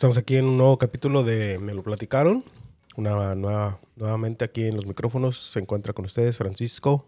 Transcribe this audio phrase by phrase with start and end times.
[0.00, 2.42] Estamos aquí en un nuevo capítulo de Me lo platicaron.
[2.96, 7.06] Una nueva, nuevamente aquí en los micrófonos se encuentra con ustedes Francisco,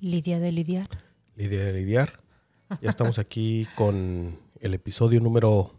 [0.00, 0.88] Lidia de lidiar.
[1.36, 2.18] Lidia de Lidiar.
[2.82, 5.70] Ya estamos aquí con el episodio número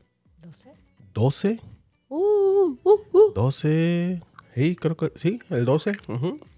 [0.42, 0.72] 12.
[1.14, 1.62] 12.
[2.08, 3.34] Uh, uh, uh.
[3.36, 4.22] 12.
[4.56, 5.98] Sí, creo que sí, el 12.
[6.08, 6.40] ujú.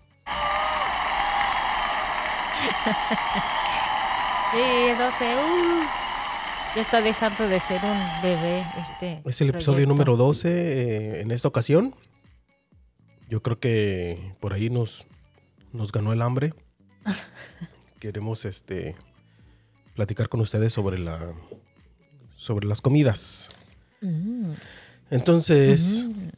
[4.52, 6.11] Sí, 12.
[6.76, 9.22] Ya está dejando de ser un bebé este.
[9.26, 11.94] Es el episodio número 12 eh, en esta ocasión.
[13.30, 15.06] Yo creo que por ahí nos,
[15.74, 16.54] nos ganó el hambre.
[18.00, 18.96] Queremos este
[19.96, 21.34] platicar con ustedes sobre la
[22.36, 23.50] sobre las comidas.
[24.02, 24.52] Mm.
[25.12, 26.30] Entonces, Mm.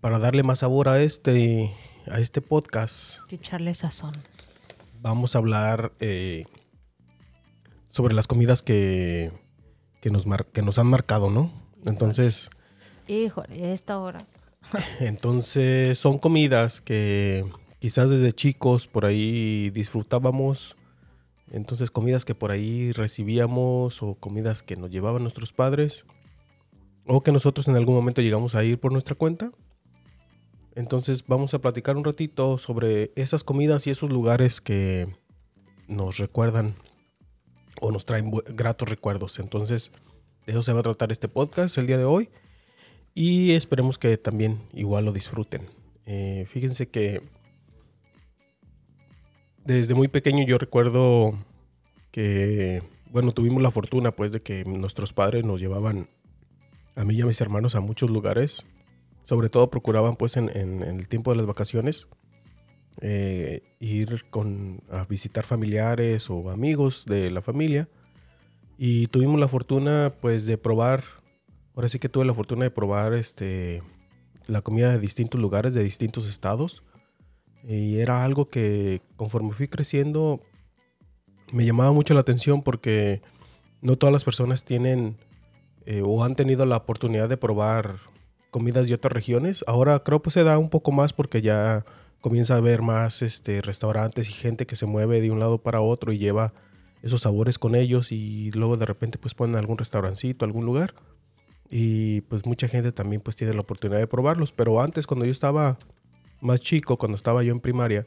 [0.00, 1.70] para darle más sabor a este
[2.10, 4.14] a este podcast, echarle sazón.
[5.02, 6.46] vamos a hablar eh,
[7.90, 9.32] sobre las comidas que,
[10.00, 11.52] que, nos mar- que nos han marcado, ¿no?
[11.84, 12.50] Entonces,
[13.08, 14.26] Híjole, a esta hora.
[15.00, 17.44] Entonces son comidas que
[17.78, 20.76] quizás desde chicos por ahí disfrutábamos.
[21.52, 26.04] Entonces comidas que por ahí recibíamos o comidas que nos llevaban nuestros padres
[27.06, 29.50] o que nosotros en algún momento llegamos a ir por nuestra cuenta.
[30.74, 35.06] Entonces vamos a platicar un ratito sobre esas comidas y esos lugares que
[35.86, 36.74] nos recuerdan
[37.80, 39.38] o nos traen gratos recuerdos.
[39.38, 39.92] Entonces
[40.46, 42.28] de eso se va a tratar este podcast el día de hoy.
[43.14, 45.62] Y esperemos que también igual lo disfruten.
[46.06, 47.22] Eh, fíjense que
[49.64, 51.34] desde muy pequeño yo recuerdo
[52.12, 56.08] que, bueno, tuvimos la fortuna pues de que nuestros padres nos llevaban
[56.94, 58.64] a mí y a mis hermanos a muchos lugares.
[59.24, 60.48] Sobre todo procuraban pues en
[60.82, 62.06] el tiempo de las vacaciones
[63.00, 67.88] eh, ir con, a visitar familiares o amigos de la familia.
[68.78, 71.02] Y tuvimos la fortuna pues de probar
[71.76, 73.82] Ahora sí que tuve la fortuna de probar este,
[74.46, 76.82] la comida de distintos lugares, de distintos estados.
[77.68, 80.40] Y era algo que conforme fui creciendo
[81.52, 83.22] me llamaba mucho la atención porque
[83.82, 85.16] no todas las personas tienen
[85.84, 87.96] eh, o han tenido la oportunidad de probar
[88.50, 89.62] comidas de otras regiones.
[89.66, 91.84] Ahora creo que se da un poco más porque ya
[92.20, 95.80] comienza a haber más este, restaurantes y gente que se mueve de un lado para
[95.80, 96.52] otro y lleva
[97.02, 100.94] esos sabores con ellos y luego de repente pues ponen algún restaurancito, algún lugar
[101.70, 104.52] y pues mucha gente también pues tiene la oportunidad de probarlos.
[104.52, 105.78] Pero antes cuando yo estaba
[106.40, 108.06] más chico, cuando estaba yo en primaria,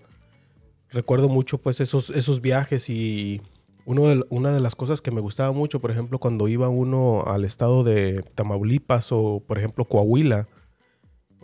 [0.92, 3.42] recuerdo mucho pues esos, esos viajes y
[3.86, 7.24] uno de, una de las cosas que me gustaba mucho, por ejemplo, cuando iba uno
[7.26, 10.48] al estado de Tamaulipas o por ejemplo Coahuila,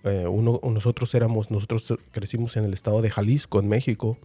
[0.06, 4.18] eh, uno, nosotros éramos, nosotros crecimos en el estado de Jalisco, en México.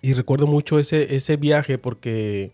[0.00, 2.52] Y recuerdo mucho ese, ese viaje porque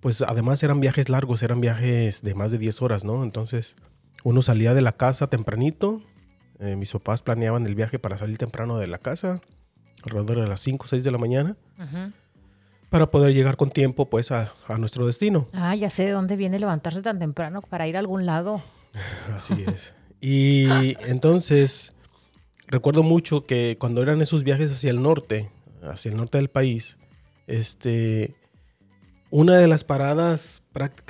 [0.00, 3.22] pues además eran viajes largos, eran viajes de más de 10 horas, ¿no?
[3.22, 3.76] Entonces
[4.24, 6.02] uno salía de la casa tempranito,
[6.58, 9.40] eh, mis papás planeaban el viaje para salir temprano de la casa,
[10.02, 11.56] alrededor de las 5 o 6 de la mañana,
[12.88, 15.46] para poder llegar con tiempo pues a, a nuestro destino.
[15.52, 18.62] Ah, ya sé de dónde viene levantarse tan temprano para ir a algún lado.
[19.36, 19.94] Así es.
[20.20, 20.66] Y
[21.06, 21.92] entonces
[22.66, 25.50] recuerdo mucho que cuando eran esos viajes hacia el norte,
[25.82, 26.98] hacia el norte del país,
[27.46, 28.34] este,
[29.30, 30.62] una de las paradas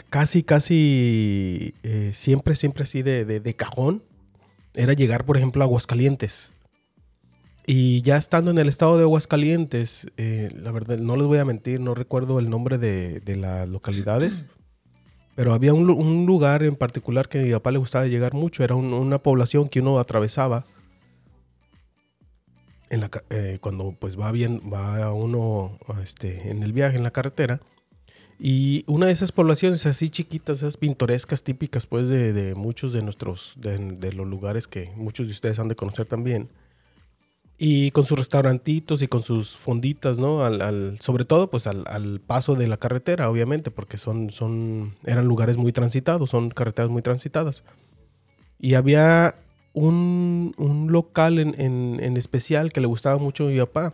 [0.08, 4.02] casi, casi, eh, siempre, siempre así de cajón,
[4.74, 6.52] era llegar, por ejemplo, a Aguascalientes.
[7.66, 11.44] Y ya estando en el estado de Aguascalientes, eh, la verdad, no les voy a
[11.44, 14.44] mentir, no recuerdo el nombre de, de las localidades,
[15.40, 18.34] pero había un, lu- un lugar en particular que a mi papá le gustaba llegar
[18.34, 20.66] mucho, era un- una población que uno atravesaba
[23.30, 27.62] eh, cuando pues va bien, va uno este, en el viaje, en la carretera.
[28.38, 33.54] Y una de esas poblaciones así chiquitas, esas pintorescas típicas pues de, muchos de nuestros,
[33.56, 36.50] de los lugares que muchos de ustedes han de conocer también.
[37.62, 40.42] Y con sus restaurantitos y con sus fonditas, ¿no?
[40.46, 44.94] Al, al- sobre todo pues al, al paso de la carretera, obviamente, porque son, son,
[45.04, 47.62] eran lugares muy transitados, son carreteras muy transitadas.
[48.58, 49.34] Y había
[49.74, 53.92] un, un local en, en- en especial que le gustaba mucho a mi papá.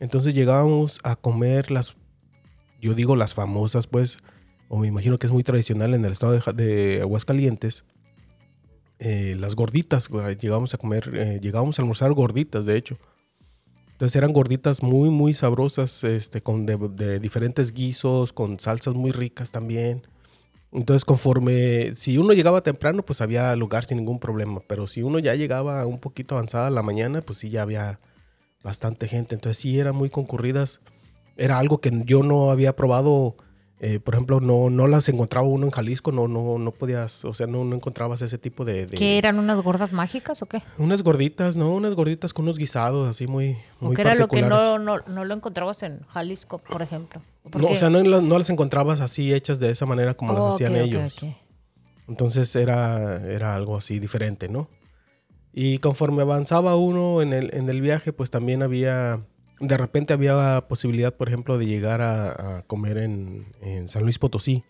[0.00, 1.96] Entonces llegábamos a comer las,
[2.82, 4.18] yo digo las famosas, pues,
[4.68, 7.84] o me imagino que es muy tradicional en el estado de, de Aguascalientes,
[8.98, 10.08] eh, las gorditas.
[10.08, 12.98] güey, Llegábamos a comer, eh, llegábamos a almorzar gorditas, de hecho.
[13.92, 19.10] Entonces eran gorditas muy, muy sabrosas, este, con de, de diferentes guisos, con salsas muy
[19.10, 20.02] ricas también.
[20.70, 24.60] Entonces, conforme, si uno llegaba temprano, pues había lugar sin ningún problema.
[24.68, 28.00] Pero si uno ya llegaba un poquito avanzada la mañana, pues sí, ya había
[28.62, 29.34] bastante gente.
[29.34, 30.80] Entonces, sí, eran muy concurridas.
[31.36, 33.36] Era algo que yo no había probado
[33.80, 37.32] eh, por ejemplo, no, no las encontraba uno en Jalisco, no, no, no podías, o
[37.34, 40.62] sea, no, no encontrabas ese tipo de, de- ¿Qué eran unas gordas mágicas o qué?
[40.78, 41.72] Unas gorditas, ¿no?
[41.74, 44.98] Unas gorditas con unos guisados así muy, ¿O muy qué era lo que no, no,
[45.06, 47.22] no lo encontrabas en Jalisco, por ejemplo?
[47.44, 47.74] ¿O por No, qué?
[47.74, 50.74] o sea, no, no las encontrabas así hechas de esa manera como Oh, las hacían
[50.76, 51.16] ellos.
[52.08, 54.68] Entonces era, era algo así diferente, ¿no?
[55.52, 59.20] Y conforme avanzaba uno en el, en el viaje, pues también había,
[59.60, 64.64] de repente había posibilidad, por ejemplo, de llegar a, comer en, en San Luis Potosí.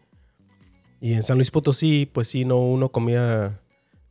[1.00, 3.60] Y en San Luis Potosí, pues sí, no, uno comía,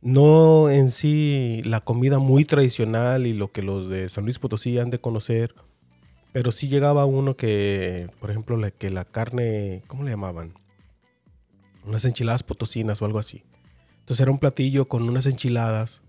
[0.00, 4.78] no en sí la comida muy tradicional y lo que los de San Luis Potosí
[4.78, 5.54] han de conocer,
[6.32, 10.54] pero sí llegaba uno que, por ejemplo, la, que la carne, ¿cómo le llamaban?
[11.88, 13.42] unas enchiladas potosinas o algo así.
[14.00, 16.02] Entonces era un platillo con unas enchiladas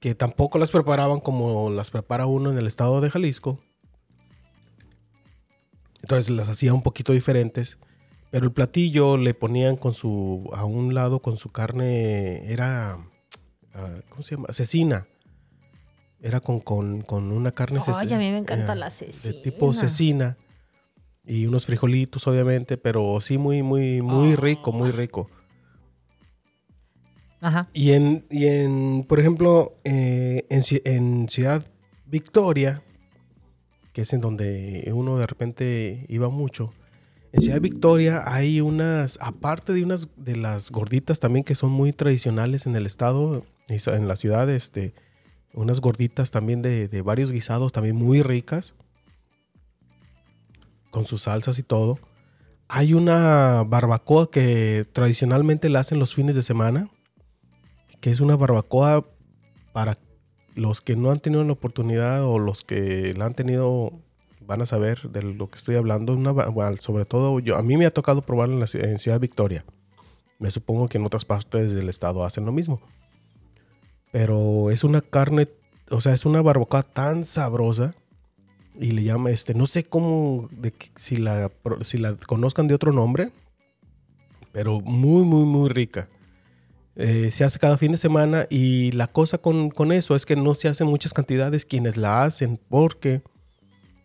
[0.00, 3.60] que tampoco las preparaban como las prepara uno en el estado de Jalisco.
[6.02, 7.78] Entonces las hacía un poquito diferentes.
[8.30, 12.94] Pero el platillo le ponían con su, a un lado con su carne, era,
[13.74, 14.48] ah, ¿cómo se llama?
[14.52, 15.06] Cecina.
[16.20, 18.90] Era con, con, con una carne Ay, ceci- a mí me encanta eh, la De
[18.92, 19.42] cecina.
[19.42, 20.36] tipo cecina.
[21.24, 24.36] Y unos frijolitos, obviamente, pero sí muy, muy, muy Ah.
[24.36, 25.28] rico, muy rico.
[27.40, 27.68] Ajá.
[27.72, 31.66] Y en, y en por ejemplo, eh, en, en Ciudad
[32.06, 32.82] Victoria,
[33.92, 36.72] que es en donde uno de repente iba mucho,
[37.32, 41.94] en Ciudad Victoria hay unas, aparte de unas de las gorditas también que son muy
[41.94, 44.92] tradicionales en el estado, en la ciudad, este,
[45.54, 48.74] unas gorditas también de, de varios guisados también muy ricas,
[50.90, 51.98] con sus salsas y todo.
[52.68, 56.90] Hay una barbacoa que tradicionalmente la hacen los fines de semana,
[58.00, 59.06] que es una barbacoa
[59.72, 59.96] para
[60.54, 63.92] los que no han tenido la oportunidad o los que la han tenido
[64.46, 66.16] van a saber de lo que estoy hablando.
[66.80, 69.64] Sobre todo yo, a mí me ha tocado probarla en, la en Ciudad Victoria.
[70.38, 72.80] Me supongo que en otras partes del estado hacen lo mismo.
[74.10, 75.48] Pero es una carne,
[75.90, 77.94] o sea, es una barbacoa tan sabrosa
[78.78, 80.48] y le llama este, no sé cómo,
[80.96, 81.50] si la,
[81.80, 83.30] si la conozcan de otro nombre,
[84.52, 86.08] pero muy, muy, muy rica.
[86.96, 90.36] Eh, se hace cada fin de semana y la cosa con, con eso es que
[90.36, 93.22] no se hacen muchas cantidades quienes la hacen porque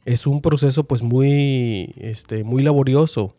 [0.06, 3.36] es un proceso pues muy, este, muy laborioso.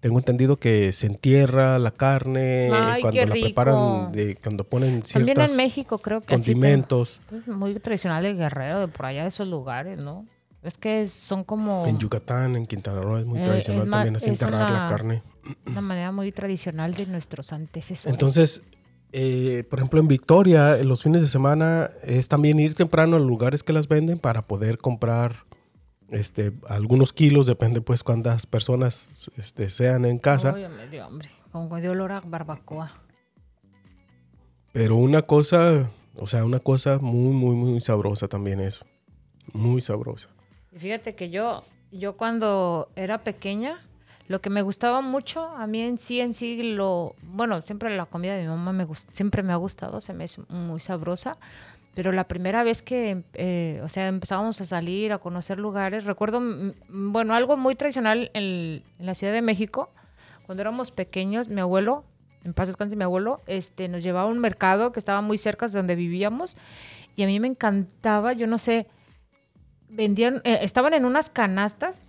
[0.00, 3.46] Tengo entendido que se entierra la carne Ay, cuando la rico.
[3.46, 7.20] preparan, de, cuando ponen También ciertos en México creo que te- condimentos.
[7.32, 10.26] Es muy tradicional el guerrero de por allá de esos lugares, ¿no?
[10.62, 14.16] Es que son como En Yucatán, en Quintana Roo es muy Eh, tradicional es también
[14.16, 15.22] es enterrar la carne.
[15.66, 18.12] una manera muy tradicional de nuestros antecesores.
[18.12, 18.62] Entonces,
[19.16, 23.20] eh, por ejemplo, en Victoria, en los fines de semana, es también ir temprano a
[23.20, 25.44] los lugares que las venden para poder comprar
[26.10, 30.52] este, algunos kilos, depende pues cuántas personas este, sean en casa.
[30.56, 31.30] Ay, me dio hambre.
[31.52, 32.90] Como olor a barbacoa.
[34.72, 38.84] Pero una cosa, o sea, una cosa muy, muy, muy sabrosa también eso.
[39.52, 40.28] Muy sabrosa.
[40.72, 43.86] Fíjate que yo, yo cuando era pequeña,
[44.26, 48.06] lo que me gustaba mucho, a mí en sí, en sí, lo, bueno, siempre la
[48.06, 51.36] comida de mi mamá me gust- siempre me ha gustado, se me es muy sabrosa,
[51.94, 56.42] pero la primera vez que, eh, o sea, empezábamos a salir, a conocer lugares, recuerdo,
[56.88, 59.90] bueno, algo muy tradicional en, en la Ciudad de México,
[60.46, 62.04] cuando éramos pequeños, mi abuelo,
[62.44, 65.66] en paz descanse mi abuelo, este, nos llevaba a un mercado que estaba muy cerca
[65.66, 66.56] de donde vivíamos,
[67.14, 68.86] y a mí me encantaba, yo no sé,
[69.88, 72.02] vendían, eh, estaban en unas canastas.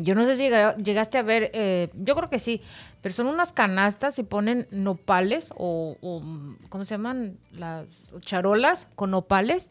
[0.00, 2.62] Yo no sé si llega- llegaste a ver, eh, yo creo que sí,
[3.02, 6.22] pero son unas canastas y ponen nopales o, o,
[6.68, 7.36] ¿cómo se llaman?
[7.50, 9.70] Las charolas con nopales,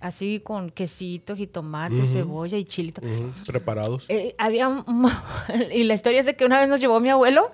[0.00, 2.06] así con quesito, jitomate, Ujú.
[2.06, 3.02] cebolla y chilito.
[3.46, 4.06] Preparados.
[4.08, 4.84] Eh, había
[5.74, 7.50] y la historia es de que una vez nos llevó mi abuelo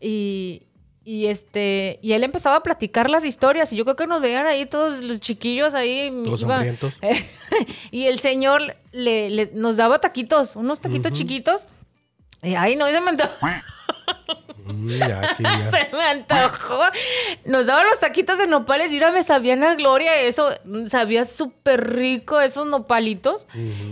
[0.00, 0.62] y,
[1.10, 4.46] y este y él empezaba a platicar las historias y yo creo que nos veían
[4.46, 6.92] ahí todos los chiquillos ahí Todos iba- hambrientos.
[7.90, 11.66] y el señor le, le- nos daba taquitos unos taquitos chiquitos.
[12.42, 13.12] Y ay no se me
[14.08, 15.60] aquí ya.
[15.70, 16.80] se me antojó
[17.44, 20.50] nos daban los taquitos de nopales y ahora me sabían a gloria eso
[20.86, 23.46] sabía súper rico esos nopalitos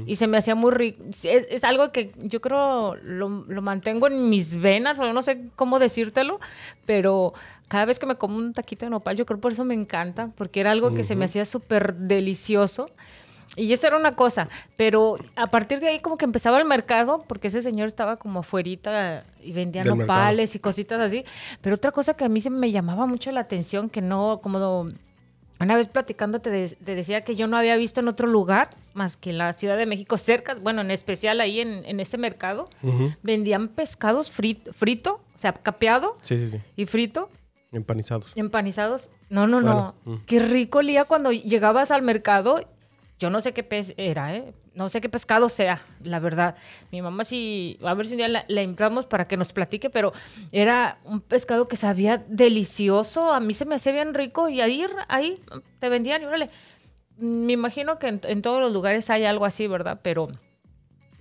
[0.06, 1.04] y se me hacía muy rico.
[1.08, 5.42] Es, es algo que yo creo lo, lo mantengo en mis venas, o no sé
[5.56, 6.40] cómo decírtelo,
[6.84, 7.32] pero
[7.68, 10.30] cada vez que me como un taquito de nopal, yo creo por eso me encanta,
[10.36, 12.90] porque era algo que se me hacía súper delicioso.
[13.56, 17.24] Y eso era una cosa, pero a partir de ahí como que empezaba el mercado,
[17.26, 21.24] porque ese señor estaba como afuerita y vendía nopales y cositas así.
[21.62, 24.90] Pero otra cosa que a mí se me llamaba mucho la atención, que no, como
[25.58, 28.76] una vez platicando te, de- te decía que yo no había visto en otro lugar
[28.92, 32.18] más que en la Ciudad de México, cerca, bueno, en especial ahí en, en ese
[32.18, 32.68] mercado,
[33.22, 36.58] vendían pescados frito, frito, o sea, capeado Sí, sí, sí.
[36.76, 37.30] y frito,
[37.72, 38.32] Empanizados.
[38.36, 39.10] empanizados.
[39.28, 39.94] No, no, no.
[40.04, 40.24] Bueno, mm.
[40.26, 42.60] Qué rico olía cuando llegabas al mercado.
[43.18, 44.52] Yo no sé qué pez era, ¿eh?
[44.74, 46.54] No sé qué pescado sea, la verdad.
[46.92, 49.88] Mi mamá sí, a ver si un día la, la invitamos para que nos platique,
[49.88, 50.12] pero
[50.52, 53.32] era un pescado que sabía delicioso.
[53.32, 55.40] A mí se me hacía bien rico y ahí, ahí
[55.80, 56.50] te vendían y órale.
[57.16, 60.00] Me imagino que en, en todos los lugares hay algo así, ¿verdad?
[60.02, 60.28] Pero,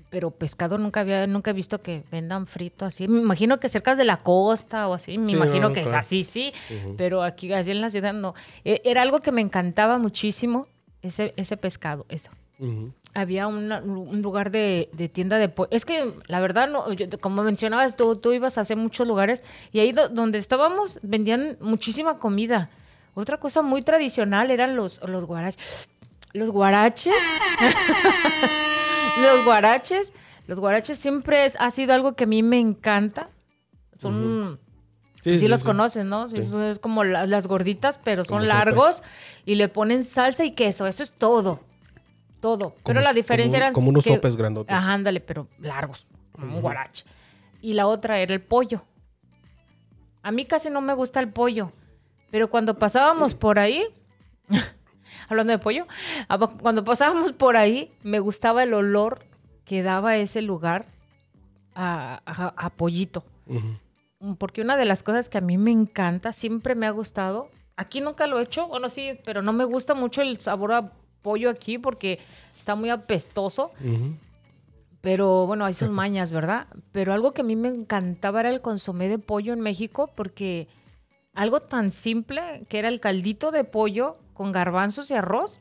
[0.10, 3.08] pero pescado nunca había, nunca he visto que vendan frito así.
[3.08, 5.18] Me imagino que cerca de la costa o así.
[5.18, 6.00] Me Sí, imagino no, que es claro.
[6.00, 6.52] así, sí.
[6.98, 8.34] Pero aquí, así en la ciudad, no.
[8.66, 10.68] E- Era algo que me encantaba muchísimo,
[11.06, 12.32] ese, ese pescado, eso.
[13.14, 15.70] Había una- un lugar de, de tienda de pollo.
[15.72, 19.44] Es que, la verdad, no, yo- como mencionabas, tú, tú ibas a hacer muchos lugares
[19.74, 22.70] y ahí do- donde estábamos vendían muchísima comida.
[23.14, 25.90] Otra cosa muy tradicional eran los, los guaraches.
[26.34, 27.14] Los guaraches.
[29.22, 30.12] los guaraches.
[30.48, 33.30] Los guaraches siempre es- ha sido algo que a mí me encanta.
[34.00, 34.60] Son...
[35.32, 35.66] Sí, Sí, los sí.
[35.66, 36.28] conocen, ¿no?
[36.28, 39.02] Es como la- las gorditas, pero son Como largos
[39.44, 40.86] y le ponen salsa y queso.
[40.88, 41.60] Eso es todo.
[42.40, 42.76] Todo.
[42.86, 43.74] pero la diferencia como- era...
[43.74, 44.72] como unos que- sopes grandotes.
[44.76, 46.06] Ajá, ándale, pero largos.
[46.32, 47.04] Como un guarache.
[47.60, 48.84] Y la otra era el pollo.
[50.22, 51.72] A mí casi no me gusta el pollo.
[52.30, 53.84] Pero cuando pasábamos por ahí...
[55.30, 55.88] hablando de pollo.
[56.30, 59.26] ah, Cuando pasábamos por ahí, me gustaba el olor
[59.64, 60.86] que daba ese lugar
[61.74, 63.24] a, a- a pollito.
[63.48, 63.78] Ujú.
[64.38, 68.02] Porque una de las cosas que a mí me encanta, siempre me ha gustado, aquí
[68.02, 70.92] nunca lo he hecho, bueno, sí, pero no me gusta mucho el sabor a
[71.22, 72.20] pollo aquí porque
[72.58, 73.72] está muy apestoso.
[73.80, 74.16] Ujú.
[75.02, 76.68] Pero bueno, hay sus mañas, ¿verdad?
[76.92, 80.68] Pero algo que a mí me encantaba era el consomé de pollo en México porque
[81.34, 85.60] algo tan simple que era el caldito de pollo con garbanzos y arroz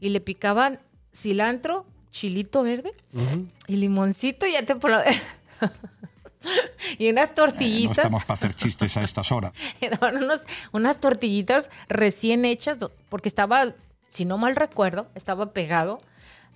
[0.00, 0.80] y le picaban
[1.14, 3.46] cilantro, chilito verde Ujú.
[3.68, 4.74] y limoncito y ya te...
[6.98, 7.98] y unas No tortillitas.
[7.98, 9.52] estamos para hacer chistes a estas horas.
[10.14, 13.74] Unos- unas tortillitas recién hechas, porque estaba,
[14.08, 16.00] si no mal recuerdo, estaba pegado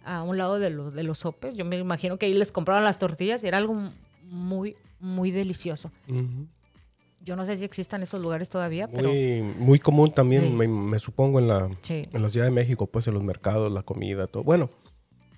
[0.05, 1.57] a un lado de los, de los sopes.
[1.57, 3.91] Yo me imagino que ahí les compraban las tortillas y era algo
[4.23, 5.91] muy, muy delicioso.
[7.21, 10.51] Yo no sé si existan esos lugares todavía, pero Muy, muy común también, Sí.
[10.51, 12.09] me, me supongo, en la, sí.
[12.13, 14.45] en la Ciudad de México, pues en los mercados, la comida, todo.
[14.45, 14.71] Bueno,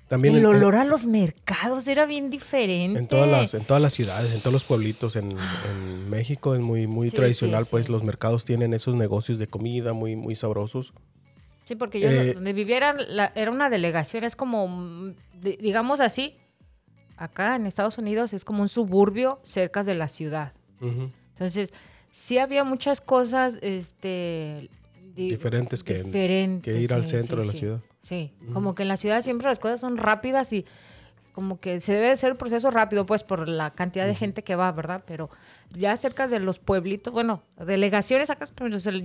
[0.09, 2.99] también El olor a los mercados era bien diferente.
[2.99, 5.29] En todas las, en todas las ciudades, en todos los pueblitos en,
[5.71, 7.93] en México es muy, muy Sí, tradicional, sí, pues sí.
[7.93, 10.93] los mercados tienen esos negocios de comida muy, muy sabrosos.
[11.65, 15.57] Sí, porque yo Eh, donde vivía era, la- era una delegación, es como, mm, di-
[15.61, 16.37] digamos así,
[17.19, 20.53] acá en Estados Unidos es como un suburbio cerca de la ciudad.
[20.81, 21.73] Entonces,
[22.11, 24.71] sí había muchas cosas, este...
[25.15, 27.53] di- Diferentes que, diferentes, que ir al centro de la
[28.03, 28.33] sí.
[28.53, 30.65] como que en la ciudad siempre las cosas son rápidas y
[31.33, 34.57] como que se debe hacer el proceso rápido, pues por la cantidad de gente que
[34.57, 35.05] va, ¿verdad?
[35.07, 35.31] Pero
[35.73, 38.47] ya cerca de los pueblitos, bueno, delegaciones acá,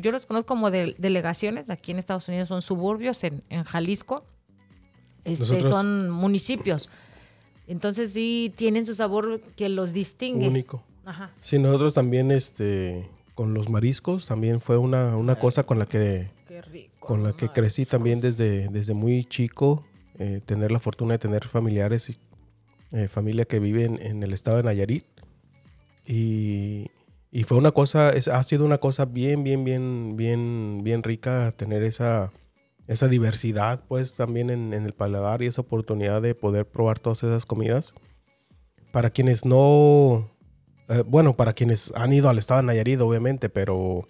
[0.01, 4.25] yo los conozco como de- delegaciones, aquí en Estados Unidos son suburbios, en, en Jalisco,
[5.25, 6.89] este, Nosotros- son municipios.
[7.67, 10.47] Entonces sí tienen su sabor que los distingue.
[10.47, 10.83] Único.
[11.05, 11.29] Ajá.
[11.41, 16.29] Sí, nosotros también, este, con los mariscos, también fue una, una cosa con la que,
[16.53, 17.07] Qué rico.
[17.07, 19.83] con la que crecí también desde, desde muy chico,
[20.19, 22.17] eh, tener la fortuna de tener familiares y
[22.91, 25.03] eh, familia que vive en, en el estado de Nayarit.
[26.05, 26.87] Y,
[27.31, 31.51] y fue una cosa, es- ha sido una cosa bien, bien, bien, bien, bien rica
[31.57, 32.31] tener esa,
[32.87, 37.23] esa diversidad, pues también en, en el paladar y esa oportunidad de poder probar todas
[37.23, 37.95] esas comidas.
[38.91, 40.29] Para quienes no,
[40.89, 44.07] eh, bueno, para quienes han ido al estado de Nayarit, obviamente, pero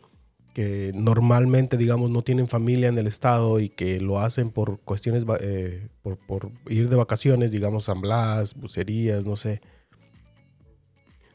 [0.53, 5.25] que normalmente, digamos, no tienen familia en el estado y que lo hacen por cuestiones,
[5.41, 9.61] eh, por, por ir de vacaciones, digamos, San Blas, bucerías, no sé.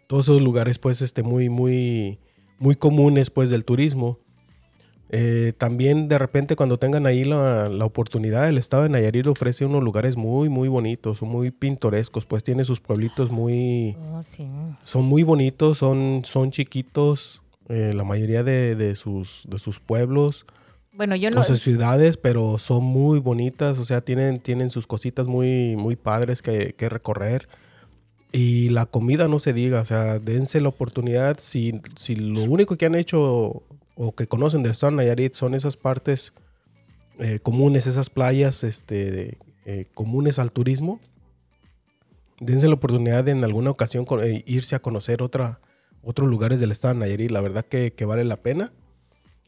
[0.07, 2.19] Todos esos lugares, pues, este, muy, muy,
[2.59, 4.19] muy comunes, pues, del turismo.
[5.11, 9.65] Eh, también, de repente, cuando tengan ahí la, la oportunidad, el estado de Nayarit ofrece
[9.65, 14.47] unos lugares muy, muy bonitos, muy pintorescos, pues, tiene sus pueblitos muy Oh, sí.
[14.85, 20.47] son muy bonitos, son, son chiquitos, eh, la mayoría de, de sus, de sus pueblos
[20.93, 21.41] Bueno, yo no...
[21.41, 25.97] o sus ciudades, pero son muy bonitas, o sea, tienen, tienen sus cositas muy, muy
[25.97, 27.49] padres que, que recorrer.
[28.33, 32.77] Y la comida no se diga, o sea, dense la oportunidad, si, si lo único
[32.77, 33.63] que han hecho
[34.01, 36.33] o que conocen del estado de Nayarit son esas partes
[37.19, 41.01] eh, comunes, esas playas este, eh, comunes al turismo,
[42.39, 45.59] dense la oportunidad de en alguna ocasión con- eh, irse a conocer otra,
[46.03, 47.31] otros lugares del estado de Nayarit.
[47.31, 48.73] La verdad que, que vale la pena.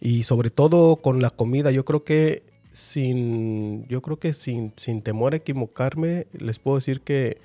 [0.01, 2.43] Y sobre todo con la comida, yo creo que
[2.73, 7.39] sin, yo creo que sin, sin temor a equivocarme, les puedo decir que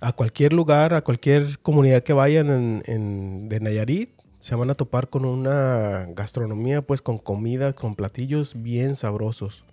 [0.00, 4.74] a cualquier lugar, a cualquier comunidad que vayan en, en- de Nayarit, se van a
[4.74, 9.64] topar con una gastronomía, pues con comida, con platillos bien sabrosos.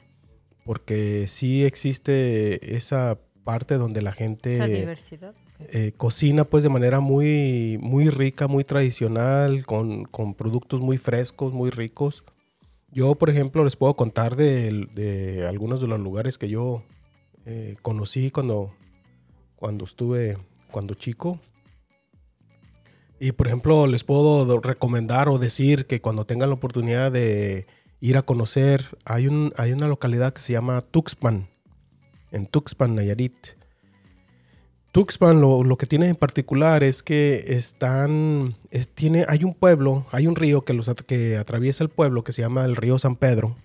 [0.65, 5.33] Porque sí existe esa parte donde la gente Esa diversidad.
[5.59, 11.53] Eh, cocina pues de manera muy, muy rica, muy tradicional, con, con productos muy frescos,
[11.53, 12.23] muy ricos.
[12.91, 16.83] Yo, por ejemplo, les puedo contar de, de algunos de los lugares que yo
[17.45, 18.73] eh, conocí cuando,
[19.55, 20.37] cuando estuve,
[20.71, 21.39] cuando chico.
[23.19, 27.67] Y, por ejemplo, les puedo do- recomendar o decir que cuando tengan la oportunidad de
[27.99, 31.49] ir a conocer, hay, un, hay una localidad que se llama Tuxpan,
[32.31, 33.58] en Tuxpan, Nayarit.
[34.91, 40.25] Tuxpan lo, que tiene en particular es que están, es- tiene, hay un pueblo, hay
[40.27, 43.55] un río que, los, que atraviesa el pueblo que se llama el río San Pedro.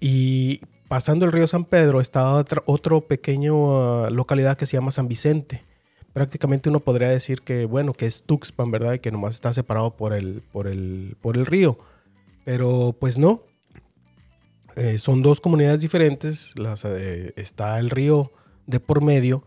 [0.00, 4.90] Y pasando el río San Pedro está otra otro pequeño ah, localidad que se llama
[4.90, 5.62] San Vicente.
[6.12, 8.94] Prácticamente uno podría decir que, bueno, que es Tuxpan, ¿verdad?
[8.94, 11.78] Y que nomás está separado por el, por el, por el río.
[12.44, 13.42] Pero pues no.
[14.76, 16.54] Eh, son dos comunidades diferentes.
[16.84, 18.32] Eh, está el río
[18.66, 19.44] de por medio.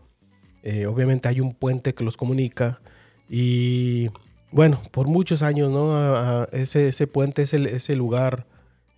[0.62, 2.80] Eh, obviamente hay un puente que los comunica.
[3.28, 4.10] Y
[4.50, 6.44] bueno, por muchos años, ¿no?
[6.52, 8.46] Ese, ese puente, ese, ese lugar,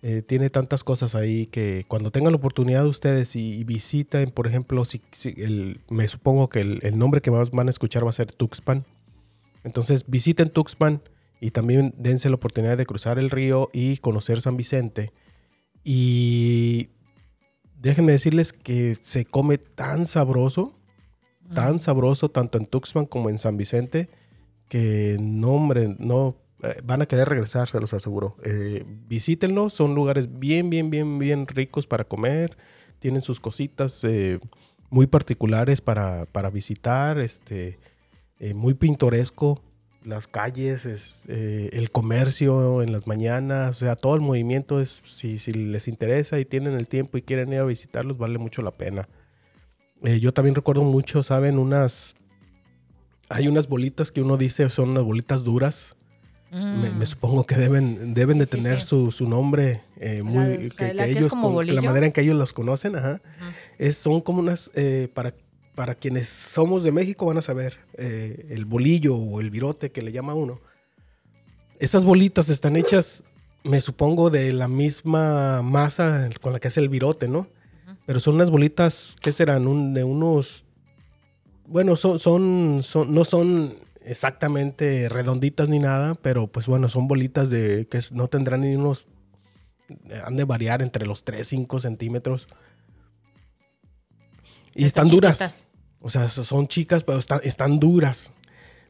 [0.01, 4.83] eh, tiene tantas cosas ahí que cuando tengan la oportunidad ustedes y, visiten, por ejemplo,
[4.83, 5.01] si,
[5.89, 8.85] me supongo que el, el nombre que más van a escuchar va a ser Tuxpan.
[9.63, 11.01] Entonces visiten Tuxpan
[11.39, 15.13] y también dense la oportunidad de cruzar el río y conocer San Vicente.
[15.83, 16.89] Y
[17.79, 20.73] déjenme decirles que se come tan sabroso,
[21.53, 24.09] tan sabroso, tanto en Tuxpan como en San Vicente,
[24.69, 28.37] que no, hombre, no eh, van a querer regresar, se los aseguro.
[28.43, 32.57] Eh, visítenlos, son lugares bien, bien, bien, bien ricos para comer,
[32.99, 34.39] tienen sus cositas eh,
[34.89, 37.79] muy particulares para, para visitar, este,
[38.39, 39.61] eh, muy pintoresco.
[40.05, 45.01] Las calles, es, eh, el comercio en las mañanas, o sea, todo el movimiento es,
[45.05, 48.61] si, si les interesa y tienen el tiempo y quieren ir a visitarlos, vale mucho
[48.61, 49.07] la pena.
[50.03, 51.57] Eh, yo también recuerdo mucho, ¿saben?
[51.57, 52.15] Unas.
[53.29, 55.95] Hay unas bolitas que uno dice son unas bolitas duras.
[56.51, 56.97] Me, Mm.
[56.99, 58.87] me supongo que deben, deben de Sí, tener sí.
[58.89, 60.69] Su, su nombre eh, La- muy.
[60.69, 63.21] que, que ellos, con- la manera en que ellos las conocen, ajá.
[63.39, 63.53] Ajá.
[63.79, 64.69] Es, son como unas.
[64.75, 65.33] eh, para,
[65.73, 67.77] para quienes somos de México van a saber.
[67.97, 70.59] eh, el bolillo o el virote que le llama uno.
[71.79, 73.23] Esas bolitas están hechas,
[73.63, 77.47] me supongo, de la misma masa con la que hace el virote, ¿no?
[78.05, 79.67] Pero son unas bolitas, ¿qué serán?
[79.67, 80.65] Un- de unos.
[81.65, 87.49] Bueno, son, son, son- no son exactamente redonditas ni nada, pero pues bueno, son bolitas
[87.49, 89.07] de que no tendrán ni unos.
[90.25, 92.47] Han de variar entre los 3, 5 centímetros.
[94.75, 95.63] Y Están duras.
[96.01, 98.31] O sea, so- son chicas, pero están, están duras.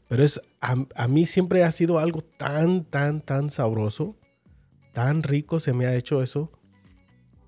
[0.08, 4.16] Pero es, a, a mí siempre ha sido algo tan, tan, tan sabroso,
[4.94, 6.52] tan rico se me ha hecho eso,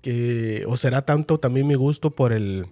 [0.06, 2.66] que, o será tanto también mi gusto por el,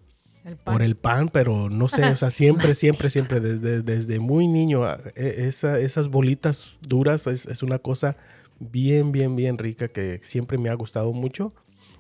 [0.63, 4.85] por el pan, pero no sé, o sea, siempre, siempre, siempre, desde, desde muy niño,
[4.85, 8.17] a- e- esa- esas bolitas duras es, es una cosa
[8.61, 11.53] bien, bien, bien rica que siempre me ha gustado mucho.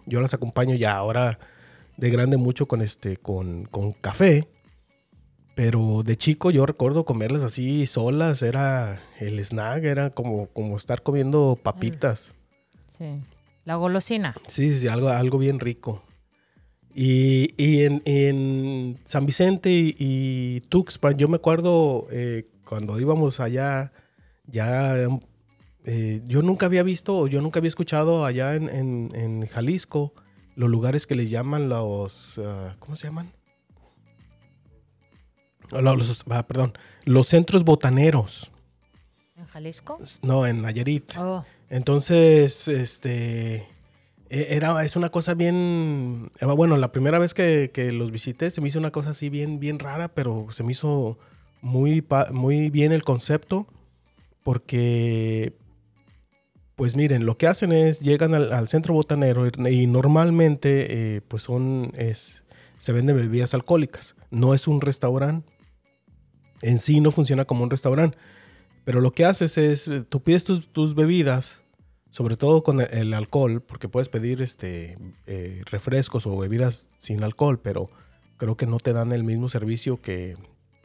[0.06, 1.40] Yo las acompaño ya ahora
[1.96, 4.46] de grande mucho con este, con, con café.
[5.56, 11.02] Pero de chico yo recuerdo comerlas así solas, era el snack, era como, como estar
[11.02, 12.34] comiendo papitas.
[12.98, 13.18] Sí.
[13.64, 14.34] La golosina.
[14.48, 16.02] Sí, sí, sí, algo, algo bien rico.
[16.94, 23.40] Y, y en, en San Vicente y, y Tuxpan, yo me acuerdo eh, cuando íbamos
[23.40, 23.92] allá,
[24.46, 24.96] ya
[25.86, 30.12] eh, yo nunca había visto, o yo nunca había escuchado allá en, en- en Jalisco
[30.56, 33.32] los lugares que les llaman los, ah, ¿cómo se llaman?
[35.72, 36.74] Ah, los- ah, perdón,
[37.04, 38.50] los centros botaneros.
[39.36, 39.98] ¿En Jalisco?
[40.22, 41.16] No, en Nayarit.
[41.18, 41.44] Oh.
[41.70, 43.66] Entonces, este,
[44.28, 48.60] e- era, es una cosa bien, eh, bueno, la primera vez que, los visité se
[48.60, 51.18] me hizo una cosa así bien, bien rara, pero se me hizo
[51.62, 53.66] muy, muy bien el concepto,
[54.42, 55.54] porque,
[56.76, 61.42] pues miren, lo que hacen es, llegan al, centro botanero y, y normalmente, eh, pues
[61.42, 62.44] son, es,
[62.78, 65.50] se venden bebidas alcohólicas, no es un restaurante,
[66.62, 68.16] en sí no funciona como un restaurante.
[68.84, 71.62] Pero lo que haces es, eh, tú pides tus, bebidas,
[72.10, 77.24] sobre todo con el, el alcohol, porque puedes pedir este, eh, refrescos o bebidas sin
[77.24, 77.90] alcohol, pero
[78.36, 80.36] creo que no te dan el mismo servicio que,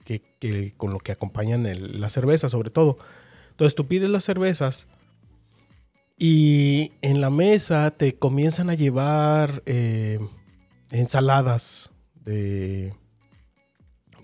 [0.05, 2.97] que- que con lo que acompañan el- la cerveza, sobre todo.
[3.51, 4.87] Entonces tú pides las cervezas
[6.21, 10.19] Y en la mesa te comienzan a llevar eh,
[10.91, 11.91] ensaladas
[12.25, 12.93] de,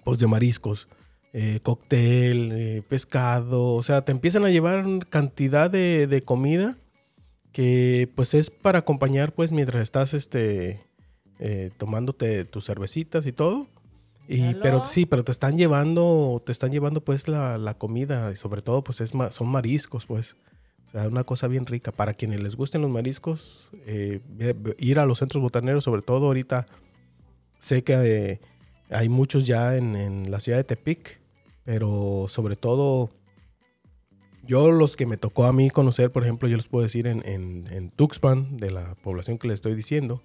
[0.04, 0.90] pues de mariscos,
[1.38, 6.78] eh, cóctel, eh, pescado, o sea, te empiezan a llevar cantidad de, de comida
[7.52, 10.80] que pues es para acompañar pues mientras estás este
[11.40, 13.68] eh, tomándote tus cervecitas y todo.
[14.28, 18.38] Y, pero sí, pero te están llevando, te están llevando pues la, la comida y
[18.38, 20.36] sobre todo pues es ma- son mariscos pues.
[20.88, 21.92] O sea, una cosa bien rica.
[21.92, 23.70] Para quienes les gusten los mariscos,
[24.78, 26.66] ir a los centros botaneros, sobre todo ahorita,
[27.60, 28.40] sé que
[28.90, 31.20] hay muchos ya en, en la ciudad de Tepic,
[31.66, 33.10] pero sobre todo
[34.44, 37.28] yo los que me tocó a mí conocer, por ejemplo, yo les puedo decir en,
[37.28, 40.22] en, en Tuxpan, de la población que les estoy diciendo.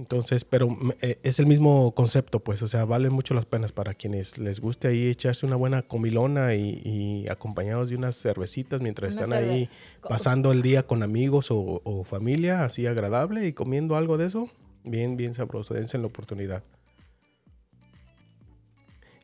[0.00, 3.92] Entonces, pero eh, es el mismo concepto, pues, o sea, valen mucho las penas para
[3.92, 9.10] quienes les guste ahí echarse una buena comilona y, y acompañados de unas cervecitas mientras
[9.10, 9.68] están ahí
[10.08, 14.48] pasando el día con amigos o, o familia, así agradable y comiendo algo de eso,
[14.84, 16.64] bien, bien sabroso, dense la oportunidad.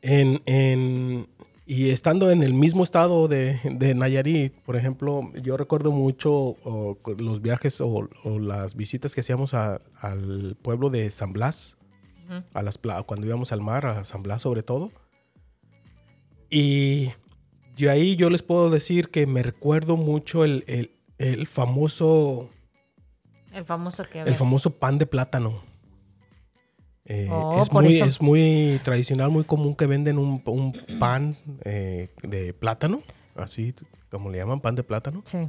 [0.08, 1.26] En, en-
[1.66, 6.96] y estando en el mismo estado de, de Nayarit, por ejemplo, yo recuerdo mucho o,
[7.18, 11.76] los viajes o, o las visitas que hacíamos a- al pueblo de San Blas,
[12.54, 14.92] a las cuando íbamos al mar, a San Blas sobre todo.
[16.50, 17.10] Y
[17.76, 22.48] de ahí yo les puedo decir que me recuerdo mucho el, el- el famoso,
[23.52, 24.20] El famoso que...
[24.20, 25.62] el famoso pan de plátano.
[27.06, 28.04] Eh, Oh, es, muy, eso.
[28.04, 32.98] es muy tradicional, muy común que venden un, un pan eh, de plátano,
[33.36, 33.74] así
[34.10, 35.22] como le llaman, pan de plátano.
[35.24, 35.48] Sí.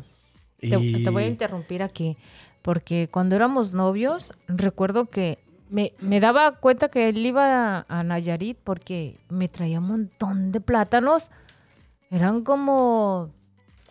[0.60, 2.18] Te, Y- te voy a interrumpir aquí,
[2.62, 5.40] porque cuando éramos novios, recuerdo que
[5.70, 10.52] me, me daba cuenta que él iba a, a Nayarit porque me traía un montón
[10.52, 11.30] de plátanos.
[12.10, 13.32] Eran como,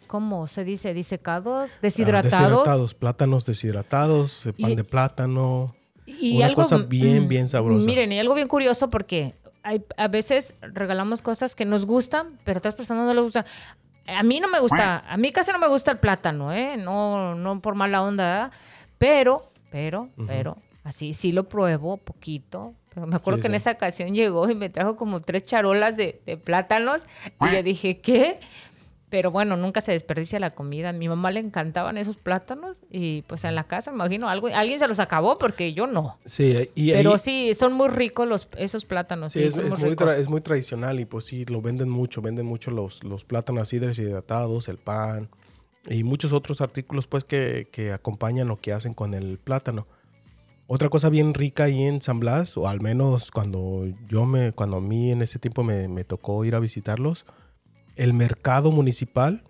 [0.06, 0.94] ¿cómo se dice?
[0.94, 2.32] Disecados, ah, deshidratados.
[2.40, 5.74] deshidratados, plátanos deshidratados, eh, pan Y- de plátano.
[6.06, 7.84] Y Una algo, cosa bien, mm, bien sabrosa.
[7.84, 12.58] Miren, y algo bien curioso porque hay, a veces regalamos cosas que nos gustan, pero
[12.58, 13.44] a otras personas no les gustan.
[14.06, 16.76] A mí no me gusta, a mí casi no me gusta el plátano, ¿eh?
[16.76, 18.52] No, no por mala onda.
[18.98, 22.74] Pero, pero, pero, así sí lo pruebo poquito.
[22.94, 23.56] Pero me acuerdo Sí, que en sí.
[23.56, 27.02] esa ocasión llegó y me trajo como tres charolas de, de plátanos
[27.42, 28.40] y yo dije, ¿qué?
[29.16, 30.90] Pero bueno, nunca se desperdicia la comida.
[30.90, 34.48] A mi mamá le encantaban esos plátanos y pues en la casa, me imagino, algo,
[34.48, 36.18] alguien se los acabó porque yo no.
[36.26, 39.32] Sí, y Pero ahí- sí, son muy ricos los, esos plátanos.
[39.32, 39.96] Sí, Sí, es, muy
[40.36, 44.68] es tradicional y pues sí, lo venden mucho, venden mucho los, los plátanos así deshidratados,
[44.68, 45.30] el pan
[45.88, 49.86] y muchos otros artículos pues que, que acompañan o que hacen con el plátano.
[50.66, 54.76] Otra cosa bien rica ahí en San Blas, o al menos cuando yo me, cuando
[54.76, 57.24] a mí en ese tiempo me, me tocó ir a visitarlos,
[57.96, 59.42] el mercado municipal,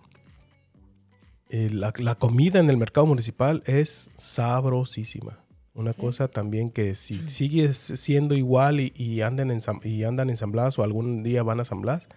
[1.51, 5.39] eh, la, la comida en el mercado municipal es sabrosísima.
[5.75, 6.01] Una Sí.
[6.01, 10.37] cosa también que si sigue siendo igual y, y andan en San, y andan en
[10.39, 12.09] San Blas o algún día van a San Blas,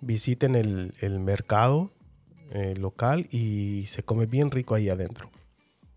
[0.00, 1.92] visiten el, el mercado
[2.50, 5.30] eh, local y se come bien rico ahí adentro.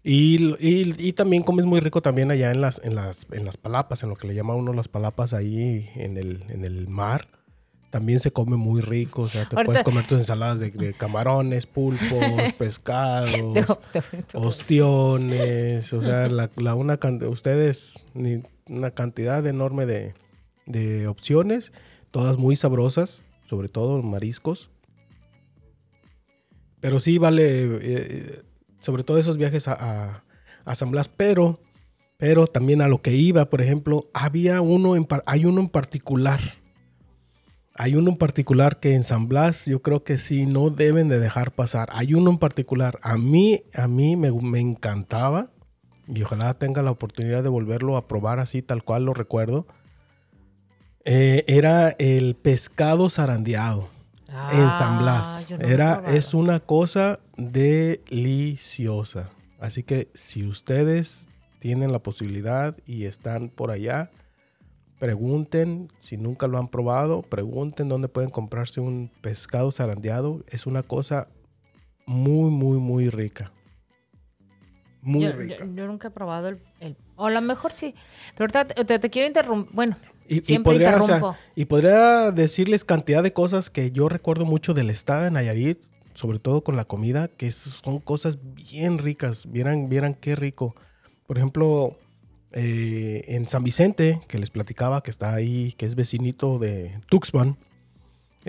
[0.03, 3.57] Y, y- y también comes muy rico también allá en las, en, las, en las
[3.57, 7.27] palapas, en lo que le llama uno las palapas ahí en el, en el mar.
[7.89, 10.93] También se come muy rico, o sea, te Ahorita- puedes comer tus ensaladas de, de
[10.93, 12.09] camarones, pulpos,
[12.57, 13.79] pescados,
[14.33, 20.13] ostiones, o sea, la, la una ustedes ni- una cantidad enorme de,
[20.65, 21.71] de opciones,
[22.11, 24.69] todas muy sabrosas, sobre todo mariscos.
[26.81, 27.43] Pero sí vale,
[27.81, 28.41] eh,
[28.81, 30.23] sobre todo esos viajes a, a,
[30.65, 31.59] a San Blas, pero,
[32.17, 36.39] pero también a lo que iba, por ejemplo, había uno, en, hay uno en particular.
[37.77, 41.19] Hay uno en particular que en San Blas yo creo que sí no deben de
[41.19, 41.89] dejar pasar.
[41.91, 42.99] Hay uno en particular.
[43.03, 45.51] A mí, a mí me, me encantaba
[46.07, 49.67] y ojalá tenga la oportunidad de volverlo a probar así tal cual lo recuerdo.
[51.05, 53.89] Eh, era el pescado zarandeado
[54.51, 55.25] en San Blas.
[55.25, 59.29] Ah, yo no Era, es una cosa deliciosa.
[59.59, 61.27] Así que si ustedes
[61.59, 64.11] tienen la posibilidad y están por allá,
[64.99, 70.43] pregunten, si nunca lo han probado, pregunten dónde pueden comprarse un pescado zarandeado.
[70.47, 71.27] Es una cosa
[72.05, 73.51] muy, muy, muy rica.
[75.01, 75.57] Muy yo, rica.
[75.59, 77.93] yo- yo nunca he probado el, el- O a lo mejor sí.
[78.35, 79.73] Pero ahorita te, te- te quiero interrumpir.
[79.73, 81.37] Bueno, Y, y siempre podría, o sea, interrumpo.
[81.55, 85.79] y podría decirles cantidad de cosas que yo recuerdo mucho del estado de Nayarit,
[86.13, 89.49] sobre todo con la comida, que son cosas bien ricas.
[89.51, 90.75] Vieran, vieran qué rico.
[91.27, 91.95] Por ejemplo,
[92.53, 97.57] eh, en San Vicente, que les platicaba que está ahí, que es vecinito de Tuxpan,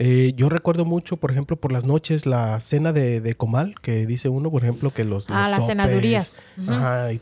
[0.01, 4.07] Eh, yo recuerdo mucho, por ejemplo, por las noches la cena de, de comal, que
[4.07, 5.27] dice uno, por ejemplo, que los...
[5.29, 6.37] Ah, los las sopes, cenadurías.
[6.69, 7.13] Ajá.
[7.13, 7.21] y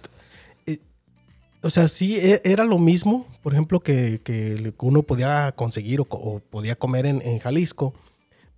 [0.66, 0.78] eh,
[1.62, 6.40] o sea, sí, e- era lo mismo, por ejemplo, que, que uno podía conseguir o,
[6.50, 7.94] podía comer en, en Jalisco.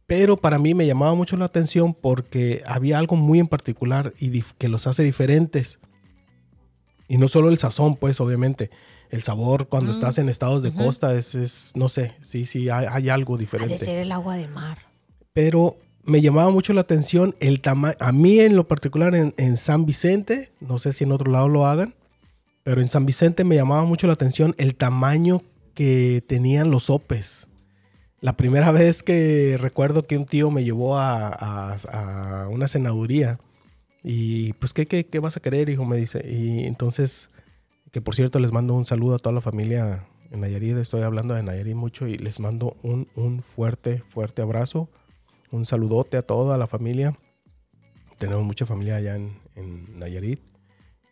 [0.08, 4.42] Pero para mí me llamaba mucho la atención porque había algo muy en particular y
[4.42, 5.78] que los hace diferentes.
[7.08, 8.70] Y no solo el sazón, pues, obviamente.
[9.10, 9.94] El sabor cuando Mm.
[9.94, 10.84] estás en estados de Ujú.
[10.84, 14.12] costa es, es, no sé, sí, sí, hay, hay algo Ha de diferente ser el
[14.12, 14.76] agua de mar.
[15.32, 19.56] pero me llamaba mucho la atención el tamaño, a mí en lo particular en, en
[19.56, 21.94] San Vicente, no sé si en otro lado lo hagan,
[22.64, 25.42] pero en San Vicente me llamaba mucho la atención el tamaño
[25.74, 27.46] que tenían los sopes.
[28.20, 33.38] La primera vez que recuerdo que un tío me llevó a, a- a una cenaduría
[34.10, 35.84] y pues, ¿qué, qué, qué vas a querer, hijo?
[35.84, 36.22] Me dice.
[36.26, 37.30] Y entonces,
[37.92, 41.34] que por cierto les mando un saludo a toda la familia en Nayarit, estoy hablando
[41.34, 44.88] de Nayarit mucho y les mando un, un fuerte, fuerte abrazo
[45.50, 47.18] un saludote a toda la familia.
[48.18, 50.40] Tenemos mucha familia allá en, Nayarit.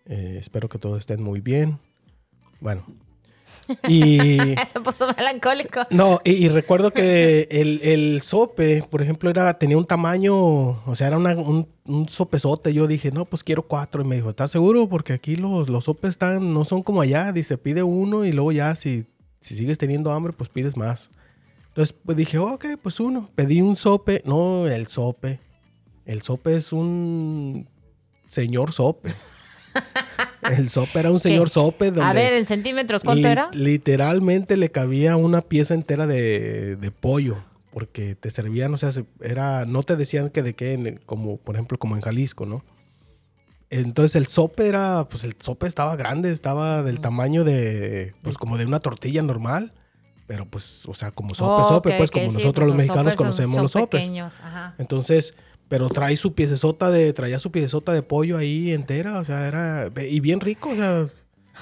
[0.06, 1.78] Eh, espero que todos estén muy bien.
[2.60, 2.84] Bueno.
[3.88, 4.28] Y,
[4.72, 5.80] Se puso melancólico.
[5.90, 10.94] no, y, y recuerdo que el, el sope, por ejemplo, era, tenía un tamaño, o
[10.94, 12.72] sea, era una- un, un sopezote.
[12.72, 14.02] Yo dije, no, pues quiero cuatro.
[14.02, 14.88] Y me dijo, ¿estás seguro?
[14.88, 17.32] Porque aquí los, los sopes están, no son como allá.
[17.32, 19.06] Dice, pide uno y luego ya, si,
[19.40, 21.10] si sigues teniendo hambre, pues pides más.
[21.68, 23.28] Entonces, pues dije, ok, pues uno.
[23.34, 24.22] Pedí un sope.
[24.24, 25.40] No, el sope.
[26.04, 27.68] El sope es un
[28.28, 29.12] señor sope.
[30.56, 33.50] El sope era un señor sope donde A ver, en centímetros, ¿cuánto li- era?
[33.52, 37.36] literalmente le cabía una pieza entera de, de pollo.
[37.72, 41.56] Porque te servían, o sea, se- era, no te decían que de qué, como por
[41.56, 42.64] ejemplo, como en Jalisco, ¿no?
[43.68, 48.56] Entonces el sope era, pues el sope estaba grande, estaba del tamaño de, pues como
[48.58, 49.72] de una tortilla normal.
[50.28, 53.14] Pero pues, o sea, como sope, Oh, sope, pues como sí, nosotros pues los mexicanos
[53.14, 54.00] conocemos los sopes.
[54.00, 54.74] pequeños, ajá.
[54.78, 55.34] Entonces,
[55.68, 59.90] pero trae su piecesota de, traía su piecesota de pollo ahí entera, o sea, era,
[60.08, 61.08] y bien rico, o sea,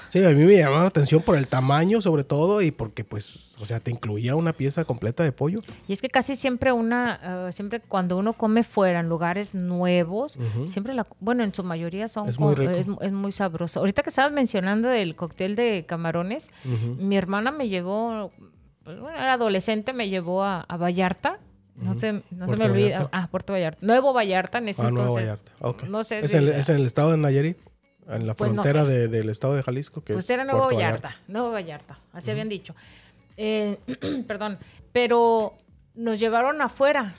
[0.09, 3.55] sí, a mí me llamaba la atención por el tamaño sobre todo y porque pues,
[3.59, 5.61] o sea, te incluía una pieza completa de pollo.
[5.87, 10.37] Y es que casi siempre una, eh, siempre cuando uno come fuera en lugares nuevos,
[10.67, 12.71] siempre la, bueno, en su mayoría son Es muy co- rico.
[12.73, 13.79] es, es muy sabroso.
[13.79, 16.51] Ahorita que estabas mencionando del cóctel de camarones,
[16.99, 18.31] mi hermana me llevó,
[18.83, 21.39] pues, bueno, era adolescente, me llevó a, a Vallarta.
[21.75, 22.95] No se, no se me olvida.
[22.99, 23.09] Vallarta.
[23.11, 23.79] Ah, Puerto Vallarta.
[23.85, 25.15] Nuevo Vallarta en ese Ah, Nuevo.
[25.15, 25.83] Vallarta, ok.
[25.83, 26.19] No sé.
[26.19, 27.57] es, de- en, es en el estado de Nayarit,
[28.07, 28.91] en la Pues no frontera sé.
[28.91, 32.31] de- del estado de Jalisco, que Pues es era Nuevo Puerto Vallarta, Nuevo Vallarta, así
[32.31, 32.75] habían dicho.
[33.37, 33.77] Eh,
[34.27, 34.57] perdón,
[34.93, 35.53] pero
[35.95, 37.15] nos llevaron afuera,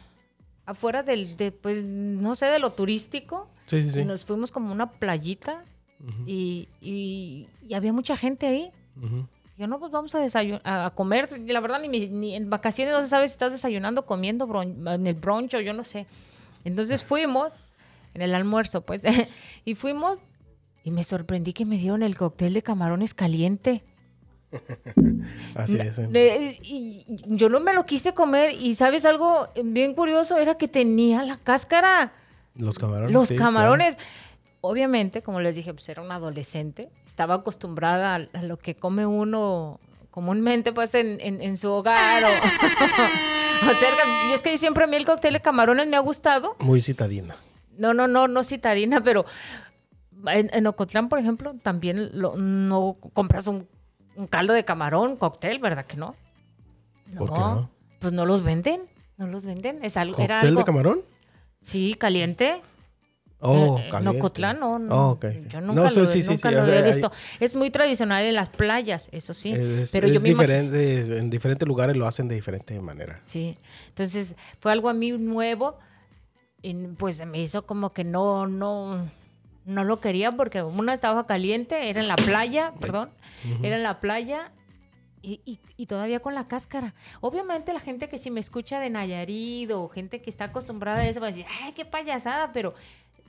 [0.64, 3.50] afuera del, de, pues, no sé, de lo turístico.
[3.66, 4.00] Sí, sí, sí.
[4.00, 5.64] Y nos fuimos como a una playita
[6.26, 8.70] y, y- y había mucha gente ahí.
[9.58, 11.28] Yo, no, pues vamos a desayunar, a comer.
[11.48, 15.06] La verdad, ni, ni en vacaciones no se sabe si estás desayunando, comiendo bron- en
[15.06, 16.06] el brunch o yo no sé.
[16.64, 17.52] Entonces fuimos,
[18.14, 19.00] en el almuerzo, pues,
[19.64, 20.18] y fuimos
[20.84, 23.82] y me sorprendí que me dieron el cóctel de camarones caliente.
[25.54, 25.98] Así es.
[25.98, 26.58] eh.
[26.62, 30.68] Y y yo no me lo quise comer y sabes algo bien curioso era que
[30.68, 32.12] tenía la cáscara,
[32.54, 33.12] Los camarones.
[33.12, 33.50] los sí, claro.
[34.66, 39.06] Obviamente, como les dije, pues era una adolescente, estaba acostumbrada a, a lo que come
[39.06, 42.28] uno comúnmente pues en, en- en su hogar o,
[43.70, 44.02] o cerca.
[44.30, 46.56] Y es que siempre a mí el cóctel de camarones me ha gustado.
[46.60, 47.36] Muy citadina.
[47.76, 49.26] No, no, no, no citadina, pero
[50.26, 53.68] en, en Ocotlán, por ejemplo, también lo- no compras un,
[54.16, 56.14] un caldo de camarón, cóctel, ¿verdad que no?
[57.18, 57.70] ¿Por qué no?
[58.00, 58.80] Pues no los venden,
[59.18, 59.84] no los venden.
[59.84, 60.98] Es algo, era ¿Cóctel algo, de camarón?
[61.60, 62.62] Sí, caliente.
[63.48, 64.18] Oh, Eh, En caliente.
[64.18, 65.10] Ocotlán, no, no.
[65.10, 65.20] Oh.
[65.48, 67.12] Yo nunca lo, sí, sí, nunca sí, lo o había sea, hay- visto.
[67.40, 69.52] Es muy tradicional en las playas, eso sí.
[69.52, 73.20] Es, pero yo me imag- diferente, en diferentes lugares lo hacen de diferente manera.
[73.24, 73.56] Sí,
[73.88, 75.78] entonces fue algo a mí nuevo
[76.62, 79.08] y pues me hizo como que no, no,
[79.64, 83.10] no lo quería porque una estaba caliente, era en la playa, perdón,
[83.62, 84.50] era en la playa
[85.22, 86.94] y, y- y todavía con la cáscara.
[87.20, 91.08] Obviamente la gente que si me escucha de Nayarit o gente que está acostumbrada a
[91.08, 92.74] eso va a decir, ay, qué payasada, pero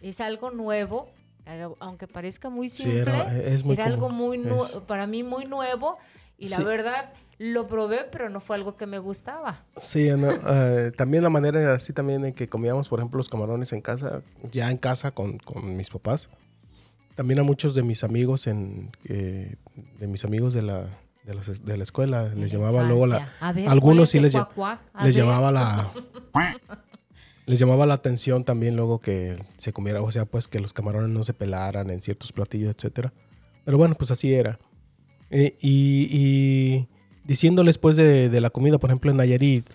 [0.02, 1.10] es algo nuevo,
[1.46, 5.24] eh, aunque parezca muy Sí, simple, era- es muy era algo muy es- para mí
[5.24, 5.98] muy nuevo
[6.38, 6.64] y la Sí.
[6.64, 9.64] verdad lo probé, pero no fue algo que me gustaba.
[9.80, 13.74] Sí, no, eh, también la manera así también en que comíamos, por ejemplo, los camarones
[13.74, 16.30] en casa, ya en casa con, con mis papás.
[17.16, 19.56] También a muchos de mis amigos en eh,
[20.00, 20.88] de mis amigos de la
[21.24, 23.38] de, la escuela les llamaba luego la Infancia.
[23.48, 25.26] A ver, algunos sí les, cuac, les ver.
[25.26, 25.92] llamaba la
[27.48, 31.10] les llamaba la atención también luego que se comiera, o sea, pues que los camarones
[31.10, 33.12] no se pelaran en ciertos platillos, etcétera.
[33.66, 34.60] Pero bueno, pues así era.
[35.32, 36.88] Eh, y, y
[37.26, 39.66] diciéndoles pues de, la comida, por ejemplo, en Nayarit,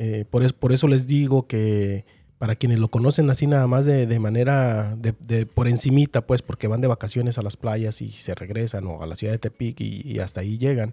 [0.00, 2.04] Eh, por eso les digo que
[2.38, 6.40] para quienes lo conocen así nada más de, de manera, de, de- por encimita, pues
[6.40, 9.40] porque van de vacaciones a las playas y se regresan o a la ciudad de
[9.40, 10.92] Tepic y, y hasta ahí llegan.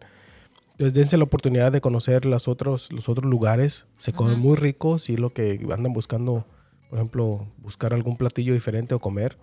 [0.76, 3.86] Entonces dense la oportunidad de conocer las otros, los otros lugares.
[3.98, 4.42] Se comen Ujú.
[4.42, 6.46] muy ricos y lo que andan buscando,
[6.90, 9.38] por ejemplo, buscar algún platillo diferente o comer.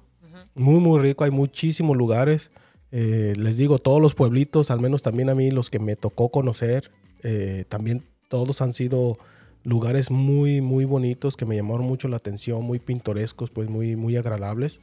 [0.55, 1.25] Muy, muy rico.
[1.25, 2.51] Hay muchísimos lugares.
[2.90, 6.29] Eh, les digo, todos los pueblitos, al menos también a mí los que me tocó
[6.29, 6.90] conocer,
[7.23, 9.16] eh, también todos han sido
[9.64, 14.16] lugares muy, muy bonitos que me llamaron mucho la atención, muy pintorescos, pues muy, muy
[14.16, 14.81] agradables.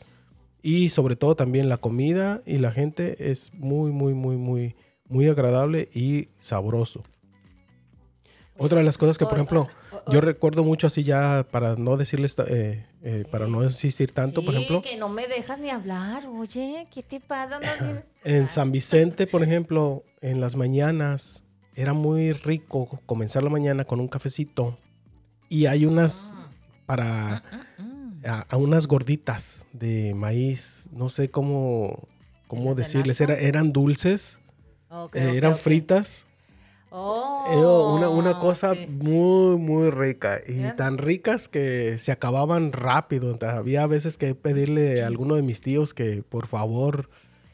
[0.64, 4.76] Y sobre todo también la comida y la gente es muy, muy, muy, muy,
[5.10, 7.04] muy agradable y sabroso.
[8.58, 9.70] Otra de las cosas que, por ejemplo,
[10.12, 14.54] yo recuerdo mucho así ya, para no decirles, eh, eh, para no insistir tanto, por
[14.54, 16.26] ejemplo, que no me dejas ni hablar.
[16.28, 17.60] Oye, ¿qué te pasa?
[18.26, 21.44] En San Vicente, por ejemplo, en las mañanas,
[21.74, 24.78] era muy rico comenzar la mañana con un cafecito.
[25.48, 26.36] Y hay unas,
[26.86, 27.42] para,
[27.78, 28.26] Mm.
[28.26, 32.10] a, a unas gorditas de maíz, no sé cómo,
[32.48, 34.38] cómo ¿Las de decirles, era- eran dulces,
[34.92, 36.26] Eh, ok, eran fritas.
[36.92, 37.58] Oh, Eh,
[37.96, 38.88] una, una cosa sí.
[38.88, 40.42] muy, muy rica.
[40.48, 43.32] Y tan ricas que se acababan rápido.
[43.32, 47.10] Entonces, había veces que pedirle a alguno de mis tíos que por favor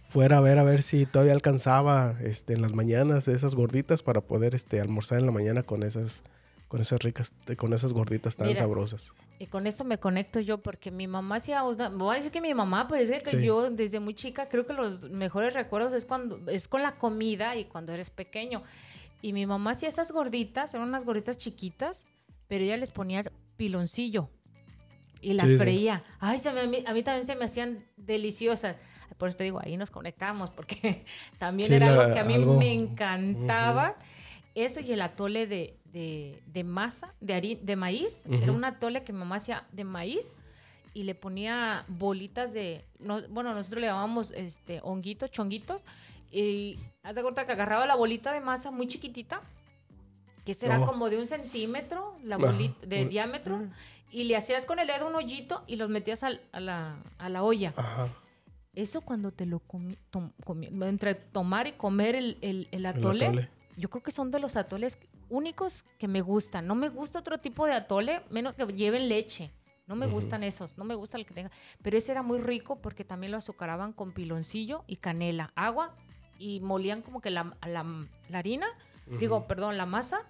[0.08, 4.22] fuera a ver a ver si todavía alcanzaba este, en las mañanas esas gorditas para
[4.22, 6.24] poder este, almorzar en la mañana con esas,
[6.70, 9.12] con esas ricas, con esas gorditas tan Mira, sabrosas.
[9.38, 12.54] Y con eso me conecto yo, porque mi mamá hacía, voy a decir que mi
[12.54, 13.44] mamá, pues es que Sí.
[13.46, 17.56] yo desde muy chica creo que los mejores recuerdos es cuando es con la comida
[17.58, 18.64] y cuando eres pequeño.
[19.22, 22.08] Y mi mamá hacía esas gorditas, eran unas gorditas chiquitas,
[22.48, 23.24] pero ella les ponía
[23.58, 24.30] piloncillo
[25.20, 25.60] y las Sí, sí.
[25.60, 26.04] freía.
[26.20, 28.78] Ay, se me- a, mí, a mí también se me hacían deliciosas.
[29.18, 31.04] Por eso te digo, ahí nos conectamos, porque
[31.40, 33.96] también Sí, era la- algo que a mí algo- me encantaba.
[34.56, 38.24] Eso y el atole de, de, de masa, de, hari- de maíz.
[38.30, 40.34] Era un atole que mi mamá hacía de maíz
[40.94, 42.86] y le ponía bolitas de...
[43.00, 45.84] no- bueno, nosotros le llamamos este, honguitos, chonguitos.
[46.32, 49.42] Y haz de cuenta que agarraba la bolita de masa muy chiquitita,
[50.46, 50.86] que será Oh.
[50.86, 53.62] como de un centímetro, la bolita de diámetro,
[54.12, 57.30] y le hacías con el dedo un hoyito y los metías al- a, la, a
[57.30, 57.74] la olla.
[57.76, 58.08] Ajá.
[58.74, 59.60] Eso cuando te lo
[60.12, 63.50] tom- comi- entre tomar y comer el, el- el el atole, atole.
[63.78, 64.98] Yo creo que son de los atoles
[65.30, 66.68] únicos que me gustan.
[66.68, 69.52] No me gusta otro tipo de atole, menos que lleven leche.
[69.88, 71.52] No me gustan esos, no me gusta el que tenga.
[71.84, 75.96] Pero ese era muy rico porque también lo azucaraban con piloncillo y canela, agua
[76.40, 78.66] y molían como que la, la- la harina,
[79.20, 80.22] digo, perdón, la masa.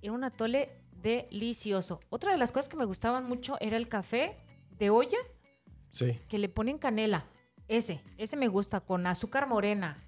[0.00, 0.70] Era un atole
[1.02, 2.00] delicioso.
[2.08, 4.36] Otra de las cosas que me gustaban mucho era el café
[4.78, 5.18] de olla
[5.90, 6.18] Sí.
[6.28, 7.26] que le ponen canela.
[7.68, 9.98] Ese, ese me gusta, con azúcar morena.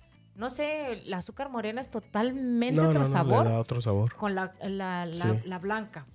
[0.40, 3.80] No sé, el azúcar morena es totalmente No, otro no, no, sabor le da otro
[3.82, 4.14] sabor.
[4.14, 5.46] con la, la, la- Sí.
[5.46, 6.06] la blanca.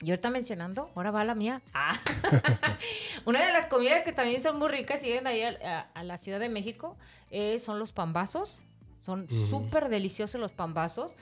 [0.00, 1.62] Y ahorita mencionando, ahora va la mía.
[1.72, 1.96] Ah.
[3.24, 6.02] Una de las comidas que también son muy ricas y llegan ahí a, a- a
[6.02, 6.96] la Ciudad de México
[7.30, 8.60] eh, son los pambazos.
[9.06, 9.46] Son Ujú.
[9.46, 11.14] súper deliciosos los pambazos.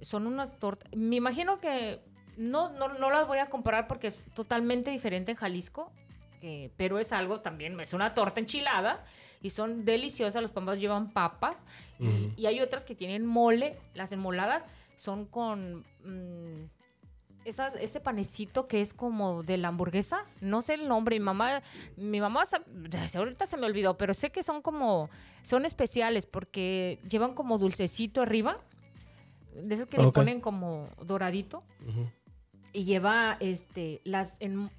[0.00, 0.90] Son unas tortas.
[0.96, 2.00] Me imagino que
[2.38, 5.92] no, no, no las voy a comparar porque es totalmente diferente en Jalisco.
[6.40, 9.02] que- pero es algo también, es una torta enchilada
[9.44, 10.40] y son deliciosas.
[10.40, 11.58] Los pambazos llevan papas
[12.00, 13.76] y- hay otras que tienen mole.
[13.92, 14.64] Las enmoladas
[14.96, 16.64] son con mm,
[17.44, 20.24] esas, ese panecito que es como de la hamburguesa.
[20.40, 21.16] No sé el nombre.
[21.20, 21.62] Mi mamá,
[21.98, 22.44] mi mamá
[23.14, 25.10] ahorita se me olvidó, pero sé que son como,
[25.42, 28.58] son especiales porque llevan como dulcecito arriba.
[29.54, 30.14] De esos que le Ok.
[30.14, 31.62] ponen como doradito
[32.72, 34.70] y lleva este las en,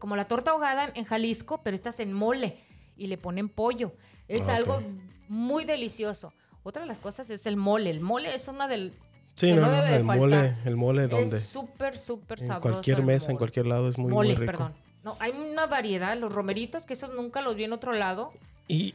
[0.00, 2.64] como la torta ahogada en Jalisco, pero estas en mole
[2.96, 3.92] y le ponen pollo.
[4.28, 4.82] Es Ah, algo ok.
[5.28, 6.32] muy delicioso.
[6.62, 7.90] Otra de las cosas es el mole.
[7.90, 8.92] El mole es una del
[9.34, 10.18] Sí, no, no debe de el faltar.
[10.18, 12.72] mole, el mole donde es súper súper en sabroso.
[12.72, 14.52] cualquier el mesa, en cualquier lado es muy, mole, muy rico.
[14.52, 14.74] perdón.
[15.04, 18.32] No, hay una variedad, los romeritos que esos nunca los vi en otro lado,
[18.66, 18.94] Y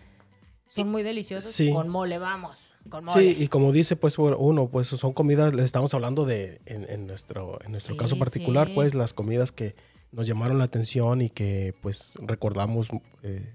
[0.67, 1.71] son muy deliciosos Sí.
[1.71, 2.57] con mole, vamos,
[3.13, 7.05] sí, y como dice pues uno, pues son comidas, le estamos hablando de en, en
[7.07, 8.73] nuestro en nuestro Sí, caso particular, sí.
[8.73, 9.75] pues las comidas que
[10.11, 12.87] nos llamaron la atención y que pues recordamos
[13.23, 13.53] eh,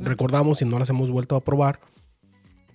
[0.00, 1.80] Recordamos y no las hemos vuelto a probar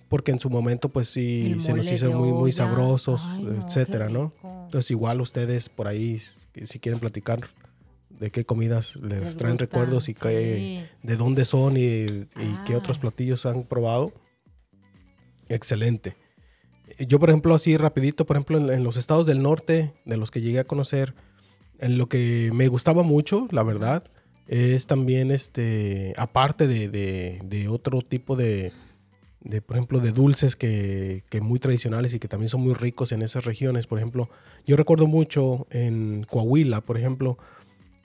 [0.08, 4.08] porque en su momento pues sí se nos hizo muy muy sabrosos, Ay, no, etcétera,
[4.08, 4.32] ¿no?
[4.64, 7.40] Entonces igual ustedes por ahí si quieren platicar
[8.08, 12.26] de qué comidas les, Les traen gusta, recuerdos y qué, de dónde son y, y
[12.66, 13.00] qué otros Ah.
[13.02, 14.12] platillos han probado.
[15.48, 16.16] Excelente.
[16.98, 20.30] Yo, por ejemplo, así rapidito, por ejemplo, en, en los estados del norte, de los
[20.30, 21.14] que llegué a conocer,
[21.78, 24.04] en lo que me gustaba mucho, la verdad,
[24.46, 28.72] es también, este, aparte de, de- de otro tipo de,
[29.40, 33.12] de, por ejemplo, de dulces que, que muy tradicionales y que también son muy ricos
[33.12, 33.86] en esas regiones.
[33.86, 34.28] Por ejemplo,
[34.66, 37.38] yo recuerdo mucho en Coahuila, por ejemplo,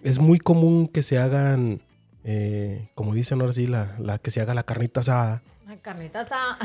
[0.04, 1.82] es muy común que se hagan,
[2.24, 6.20] eh, como dicen ahora sí, la, la- que se haga la carnita asada La carnita
[6.22, 6.58] asada.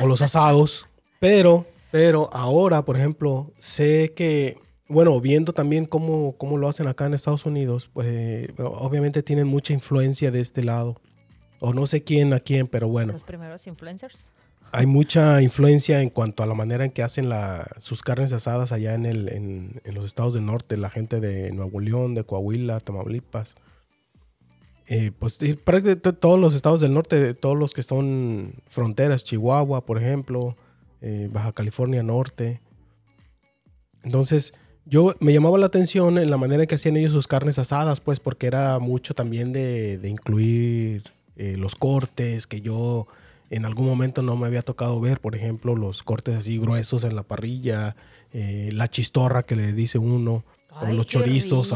[0.00, 0.86] o los asados,
[1.18, 4.56] pero, pero ahora, por ejemplo, sé que,
[4.88, 9.46] bueno, viendo también cómo, cómo lo hacen acá en Estados Unidos, pues eh, obviamente tienen
[9.46, 10.96] mucha influencia de este lado.
[11.60, 14.28] O no sé quién a quién, pero bueno, Los primeros influencers.
[14.72, 18.72] hay mucha influencia en cuanto a la manera en que hacen la, sus carnes asadas
[18.72, 22.24] allá en, el, en, en los estados del norte, la gente de Nuevo León, de
[22.24, 23.54] Coahuila, Tamaulipas.
[24.86, 29.96] Eh, pues prácticamente todos los estados del norte, todos los que son fronteras, Chihuahua, por
[29.96, 30.56] ejemplo,
[31.00, 32.60] eh, Baja California Norte.
[34.02, 34.52] Entonces,
[34.86, 38.00] yo me llamaba la atención en la manera en que hacían ellos sus carnes asadas,
[38.00, 41.04] pues porque era mucho también de, de incluir
[41.36, 43.06] eh, los cortes que yo
[43.50, 47.14] en algún momento no me había tocado ver, por ejemplo, los cortes así gruesos en
[47.14, 47.94] la parrilla,
[48.32, 50.44] eh, la chistorra que le dice uno,
[50.80, 51.72] o los chorizos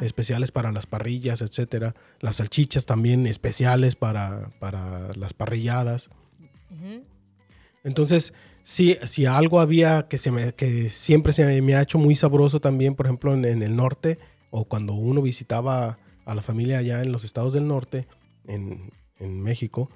[0.00, 6.10] especiales para las parrillas, etcétera, las salchichas también especiales para, para las parrilladas.
[6.70, 7.02] Ujú.
[7.88, 8.32] Entonces,
[8.62, 10.18] si, si algo había que,
[10.90, 14.18] siempre se me ha hecho muy sabroso también, por ejemplo, en, en el norte,
[14.50, 18.06] o cuando uno visitaba a la familia allá en los estados del norte,
[18.46, 19.90] en, en México,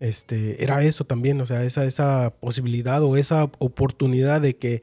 [0.00, 4.82] este, era eso también, o sea, esa, esa posibilidad o esa oportunidad de que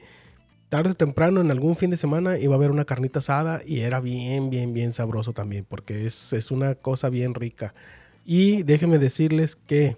[0.68, 3.80] tarde o temprano, en algún fin de semana, iba a haber una carnita asada y
[3.80, 7.74] era bien, bien, bien sabroso también, porque es, es una cosa bien rica.
[8.24, 9.96] Y déjenme decirles que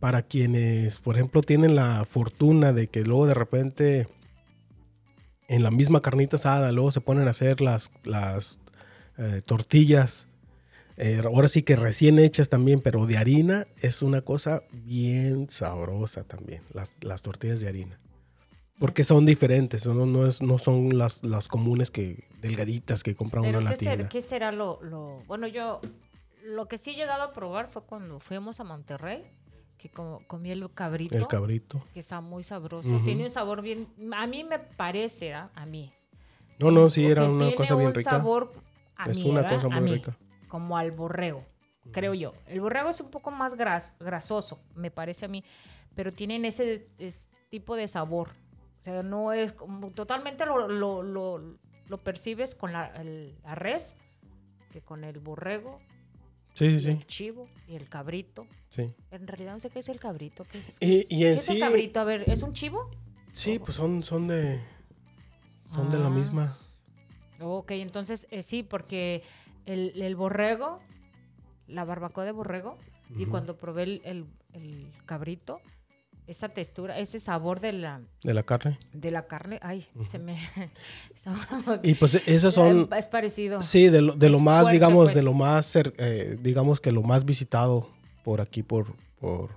[0.00, 4.08] para quienes, por ejemplo, tienen la fortuna de que luego de repente
[5.48, 8.58] en la misma carnita asada, luego se ponen a hacer las, las
[9.16, 10.26] eh, tortillas,
[10.98, 16.24] eh, ahora sí que recién hechas también, pero de harina, es una cosa bien sabrosa
[16.24, 17.98] también, las, las tortillas de harina.
[18.78, 23.40] Porque son diferentes, no, no, es, no son las, las comunes que delgaditas que compra
[23.40, 24.08] uno en la ¿qué, ser- tienda.
[24.08, 25.80] qué será lo, lo- Bueno, yo
[26.44, 29.24] lo que sí he llegado a probar fue cuando fuimos a Monterrey,
[29.78, 31.82] que co- comí el cabrito, El cabrito.
[31.94, 33.00] que está muy sabroso.
[33.04, 33.86] Tiene un sabor bien...
[34.14, 35.50] A mí me parece, ¿ah?
[35.54, 35.92] a mí.
[36.58, 38.10] No, no, sí, era una tiene cosa bien un rica.
[38.10, 38.52] sabor,
[38.96, 39.62] a Es mí, una ¿verdad?
[39.62, 40.16] cosa A muy mí, rica.
[40.48, 41.44] Como al borrego,
[41.92, 42.34] creo yo.
[42.46, 45.44] El borrego es un poco más gras, grasoso, me parece a mí,
[45.94, 48.30] pero tienen ese es- tipo de sabor.
[48.80, 51.56] O sea, no es como totalmente lo, lo, lo-
[51.86, 53.96] lo percibes con la, el- la res
[54.72, 55.78] que con el borrego,
[56.58, 58.46] Sí, sí, el chivo y el cabrito.
[58.70, 58.92] sí.
[59.12, 60.44] En realidad no sé qué es el cabrito.
[60.44, 62.00] ¿Qué es, Y- y en ¿qué es el cabrito?
[62.00, 62.90] A ver, ¿es un chivo?
[63.32, 64.60] Sí, pues son, son de.
[65.70, 66.10] Son de la Ah.
[66.10, 66.58] misma.
[67.40, 69.22] Ok, entonces eh, sí, porque
[69.66, 70.80] el, el borrego,
[71.68, 72.76] la barbacoa de borrego,
[73.16, 75.60] y cuando probé el, el- el cabrito,
[76.28, 78.78] esa textura, ese sabor de la, De la carne.
[78.92, 80.38] de la carne, ay, se me...
[81.82, 82.88] Y pues esas son.
[82.96, 83.62] Es parecido.
[83.62, 85.14] Sí, de lo, de lo más, fuerte, digamos, pues.
[85.14, 87.88] de lo más, eh, digamos que lo más visitado
[88.24, 89.50] por aquí, por, por,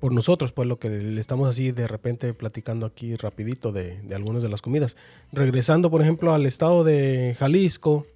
[0.00, 4.14] por nosotros, pues lo que le estamos así de repente platicando aquí rapidito de, de
[4.14, 4.96] algunas de las comidas.
[5.32, 8.06] Regresando, por ejemplo, al estado de Jalisco,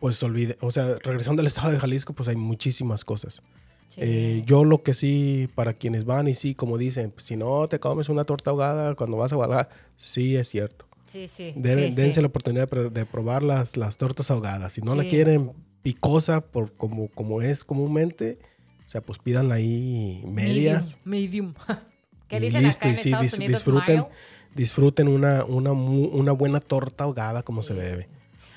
[0.00, 3.42] pues olvide, o sea, regresando al estado de Jalisco, pues hay muchísimas cosas.
[3.88, 4.00] Sí.
[4.02, 7.78] Eh, yo lo que sí, para quienes van y sí, como dicen, si no te
[7.80, 10.86] comes una torta ahogada cuando vas a Guadalajara, sí es cierto.
[11.06, 11.52] sí, sí.
[11.56, 12.20] Deben, sí, dense sí.
[12.20, 14.72] la oportunidad de, pr- de probar las, las tortas ahogadas.
[14.74, 18.38] Si no la quieren picosa por como, como es comúnmente,
[18.86, 20.98] o sea, pues pídanla ahí medias.
[21.04, 21.54] Medium.
[21.54, 21.78] medium.
[22.28, 24.10] ¿Qué y dicen listo, acá en y sí, dis- disfruten, Mayo.
[24.54, 28.08] disfruten una, una, una buena torta ahogada como se debe.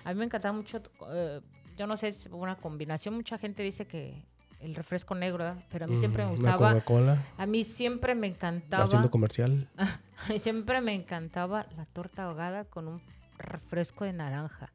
[0.04, 0.82] A mí me encantaba mucho,
[1.14, 1.40] eh,
[1.78, 3.14] yo no sé, es una combinación.
[3.14, 4.24] Mucha gente dice que
[4.60, 5.64] el refresco negro, ¿verdad?
[5.70, 6.74] pero a mí siempre me gustaba.
[6.74, 8.84] Coca-Cola, A mí siempre me encantaba.
[8.84, 9.68] haciendo comercial.
[9.78, 13.02] a mí siempre me encantaba la torta ahogada con un
[13.38, 14.72] refresco de naranja.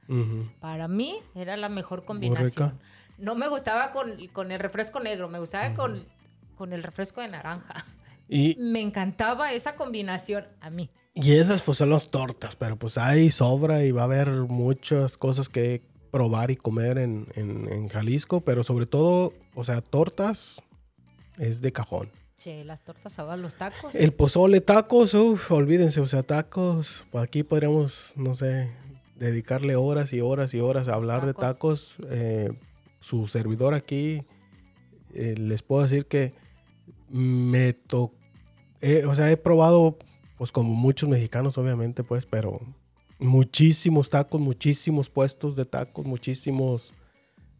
[0.60, 2.06] Para mí era la mejor rica.
[2.06, 2.78] combinación.
[3.18, 6.06] No me gustaba con, con el refresco negro, me gustaba con,
[6.56, 7.84] con el refresco de naranja.
[8.28, 10.90] Y, Me encantaba esa combinación a mí.
[11.12, 15.18] y esas pues son las tortas, pero pues hay sobra y va a haber muchas
[15.18, 15.82] cosas que
[16.14, 20.62] probar y comer en, en- en Jalisco, pero sobre todo, o sea, tortas
[21.38, 22.08] es de cajón.
[22.36, 23.92] Che, las tortas ahogadas, los tacos.
[23.96, 28.70] El pozole, tacos, uff, olvídense, o sea, tacos, aquí podríamos, no sé,
[29.16, 31.96] dedicarle horas y horas y horas a hablar de tacos.
[32.10, 32.48] Eh,
[33.00, 34.22] su servidor aquí,
[35.14, 36.32] eh, les puedo decir que
[37.08, 38.14] me tocó,
[39.08, 39.98] o sea, he probado,
[40.38, 42.60] pues como muchos mexicanos, obviamente, pues, pero
[43.18, 46.92] muchísimos tacos, muchísimos puestos de tacos, muchísimos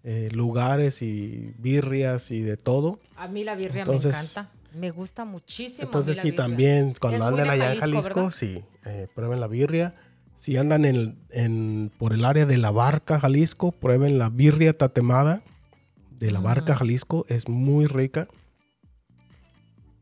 [0.03, 3.01] eh, lugares y birrias y de todo.
[3.17, 4.51] A mí la birria Entonces- me encanta.
[4.75, 5.85] Me gusta muchísimo.
[5.87, 6.37] Entonces sí, birria.
[6.37, 8.31] también cuando de allá en Jalisco, ¿verdad?
[8.33, 9.95] sí, eh, prueben la birria.
[10.37, 15.43] Si andan en, en- por el área de la Barca, Jalisco, prueben la birria tatemada
[16.19, 16.79] de la Barca, Mm.
[16.79, 17.25] Jalisco.
[17.29, 18.27] Es muy rica.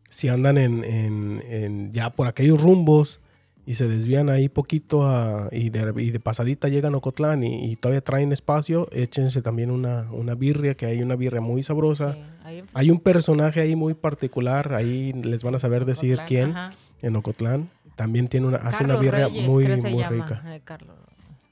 [0.09, 3.21] Si andan en, en- en ya por aquellos rumbos
[3.65, 7.71] y se desvían ahí poquito a- y, de, y de pasadita llegan a Ocotlán y,
[7.73, 12.13] y todavía traen espacio, échense también una, una birria, que hay una birria muy sabrosa.
[12.15, 12.19] Sí,
[12.59, 16.51] en Hay un personaje ahí muy particular, ahí les van a saber decir Ocotlán, quién
[16.51, 16.73] ajá.
[17.03, 17.71] en Ocotlán.
[17.95, 20.09] También tiene una, hace una birria Reyes, muy, muy llama.
[20.09, 20.43] rica.
[20.45, 20.97] Ay, Carlos.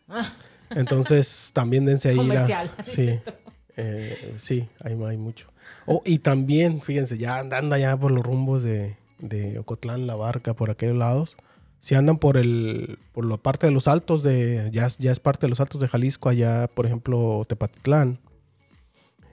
[0.71, 3.31] Entonces también dense ahí la- Comercial, Sí, dices tú.
[3.77, 5.47] eh, sí, hay, hay mucho.
[5.87, 10.55] Oh, y también, fíjense, ya andando allá por los rumbos de, de Ocotlán, La Barca,
[10.55, 11.37] por aquellos lados.
[11.81, 15.47] Si andan por el, por la parte de los altos de, ya, ya es parte
[15.47, 18.21] de los altos de Jalisco, allá, por ejemplo, Tepatitlán.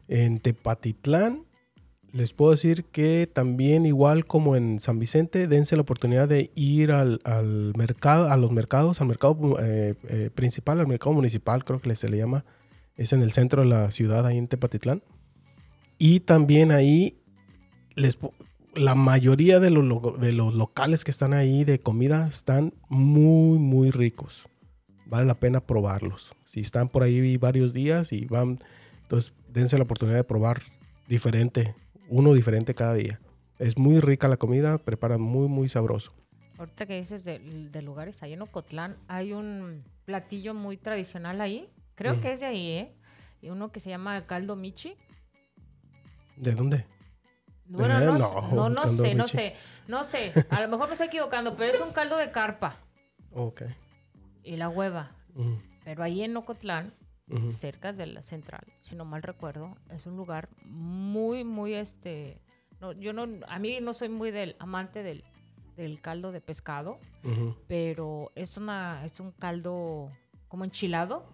[0.07, 1.45] En Tepatitlán,
[2.13, 6.93] les puedo decir que también, igual como en San Vicente, dense la oportunidad de ir
[6.93, 11.81] al, al mercado, a los mercados, al mercado eh, eh, principal, al mercado municipal, creo
[11.81, 12.45] que se le llama.
[12.95, 15.03] Es en el centro de la ciudad, ahí en Tepatitlán.
[15.97, 17.19] Y también ahí,
[17.95, 18.17] les,
[18.77, 23.57] la mayoría de los, lo- de los locales que están ahí de comida están muy,
[23.59, 24.47] muy ricos.
[25.05, 26.31] Vale la pena probarlos.
[26.45, 28.59] Si están por ahí varios días y van,
[29.03, 30.61] entonces dense la oportunidad de probar
[31.07, 31.75] diferente,
[32.09, 33.19] uno diferente cada día.
[33.59, 36.13] Es muy rica la comida, preparan muy, muy sabroso.
[36.57, 41.69] Ahorita que dices de, de lugares, ahí en Ocotlán hay un platillo muy tradicional ahí.
[41.95, 42.21] Creo Mm.
[42.21, 42.93] que es de ahí, ¿eh?
[43.41, 44.93] Y uno que se llama caldo michi.
[46.35, 46.85] ¿De dónde?
[47.69, 48.17] Bueno, no,
[48.51, 49.55] no, no, sé, no sé,
[49.87, 50.31] no sé.
[50.49, 52.77] A lo mejor me estoy equivocando, pero es un caldo de carpa
[53.33, 53.63] Ok.
[54.43, 55.11] y la hueva.
[55.83, 56.93] Pero ahí en Ocotlán,
[57.29, 57.49] ujú.
[57.49, 62.41] cerca de la central, si no mal recuerdo, es un lugar muy, muy este.
[62.79, 65.23] No, yo no, a mí no soy muy del amante del,
[65.75, 66.99] del caldo de pescado,
[67.67, 70.09] pero es una, es un caldo
[70.47, 71.25] como enchilado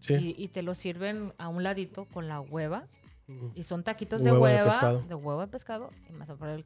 [0.00, 0.34] Sí.
[0.36, 2.84] y, y te lo sirven a un ladito con la hueva.
[3.54, 5.00] Y son taquitos de Hueva de hueva, pescado.
[5.02, 6.64] de huevo de pescado y más aparte el-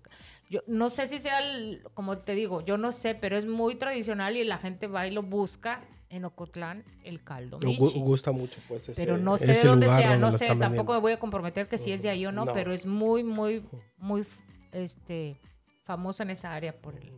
[0.50, 3.76] yo no sé si sea el- como te digo, yo no sé, pero es muy
[3.76, 5.80] tradicional y la gente va y lo busca
[6.11, 7.59] en Ocotlán el caldo.
[7.61, 8.88] Me gusta mucho, pues.
[8.88, 10.92] ese- Pero no sé de dónde sea, no sé, tampoco vendiendo.
[10.94, 12.52] me voy a comprometer que si es de ahí o no, No.
[12.52, 13.62] pero es muy, muy,
[13.98, 14.24] muy
[14.72, 15.38] este
[15.84, 17.12] famoso en esa área por el,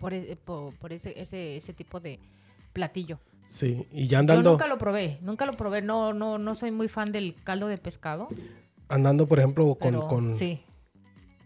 [0.00, 2.18] por, e- por, por ese, ese, ese tipo de
[2.72, 3.20] platillo.
[3.52, 6.70] Sí, y ya Yo andando, nunca lo probé, nunca lo probé, no, no, no soy
[6.70, 8.28] muy fan del caldo de pescado,
[8.88, 10.62] andando por ejemplo, con, pero con sí.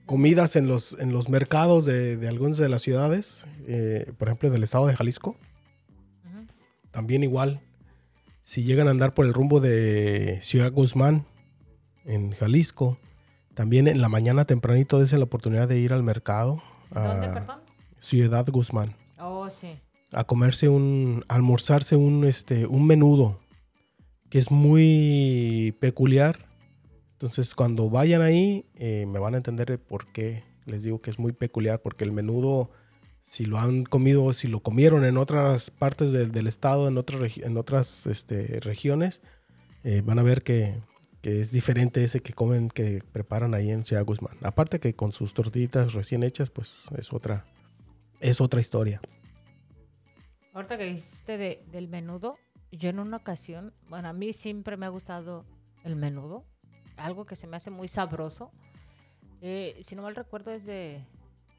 [0.06, 4.50] comidas en los, en los mercados de, de algunas de las ciudades, eh, por ejemplo,
[4.50, 5.34] del estado de Jalisco,
[6.92, 7.60] también igual.
[8.44, 11.26] Si llegan a andar por el rumbo de Ciudad Guzmán,
[12.04, 12.98] en Jalisco,
[13.54, 17.60] también en la mañana tempranito dense la oportunidad de ir al mercado ¿Dónde, a perdón?
[17.98, 18.94] Ciudad Guzmán.
[19.18, 19.80] Oh, sí.
[20.16, 23.38] A comerse un, almorzarse un, este, un menudo
[24.30, 26.46] que es muy peculiar.
[27.12, 31.18] Entonces, cuando vayan ahí, eh, me van a entender por qué les digo que es
[31.18, 32.70] muy peculiar, porque el menudo,
[33.24, 37.58] si lo han comido, si lo comieron en otras partes del- estado, en otras, en
[37.58, 39.20] otras este, regiones,
[39.84, 40.80] eh, van a ver que,
[41.20, 44.38] que es diferente ese que comen, que preparan ahí en Ciudad Guzmán.
[44.42, 47.44] Aparte que con sus tortillitas recién hechas, pues es otra,
[48.20, 49.02] es otra historia.
[50.56, 52.38] Ahorita que dijiste de- del menudo,
[52.72, 55.44] yo en una ocasión, bueno, a mí siempre me ha gustado
[55.84, 56.44] el menudo,
[56.96, 58.50] algo que se me hace muy sabroso.
[59.42, 61.04] Eh, si no mal recuerdo, es de,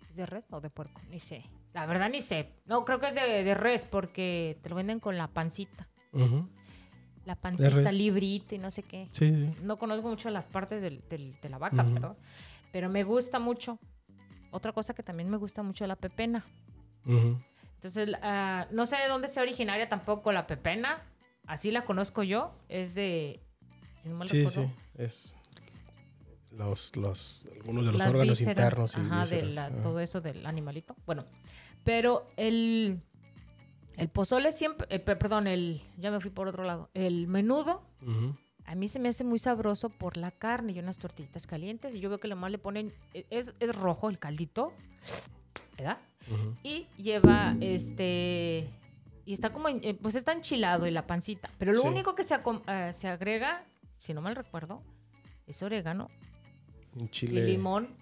[0.10, 1.44] ¿es de res o de puerco, ni sé.
[1.76, 2.56] La verdad ni sé.
[2.66, 5.88] No, creo que es de, de res porque te lo venden con la pancita.
[7.24, 7.94] La pancita res.
[7.94, 9.10] librito y no sé qué.
[9.12, 9.54] Sí, sí.
[9.62, 12.18] No conozco mucho las partes del- del- de la vaca, perdón.
[12.72, 13.78] Pero me gusta mucho.
[14.50, 16.44] Otra cosa que también me gusta mucho es la pepena.
[17.78, 21.02] Entonces, ah, no sé de dónde sea originaria tampoco la pepena.
[21.46, 22.54] Así la conozco yo.
[22.70, 23.42] Es de.
[24.04, 24.74] Si no mal Sí, recuerdo, sí.
[25.02, 25.34] Es
[26.52, 29.78] los, los, algunos de los las órganos vísceras, internos y ajá, de la- ajá.
[29.84, 30.96] todo eso del animalito.
[31.06, 31.26] Bueno,
[31.84, 33.02] pero el.
[33.96, 34.88] El pozole siempre.
[34.92, 35.82] eh, per- perdón, el.
[35.98, 36.90] Ya me fui por otro lado.
[36.94, 37.84] El menudo.
[38.02, 38.36] Ujú.
[38.66, 41.96] A mí se me hace muy sabroso por la carne y unas tortillitas calientes.
[41.96, 42.94] Y yo veo que lo más le ponen.
[43.14, 44.74] e, Es, es rojo el caldito.
[45.78, 45.98] ¿Verdad?
[46.64, 48.70] Y lleva este.
[49.26, 49.68] Y está como.
[49.70, 51.50] eh, Pues está enchilado y la pancita.
[51.58, 51.88] Pero lo Sí.
[51.88, 52.36] único que se,
[52.68, 53.64] eh, se agrega,
[53.96, 54.82] si no mal recuerdo,
[55.48, 56.10] es orégano
[56.96, 57.96] Un chile, y limón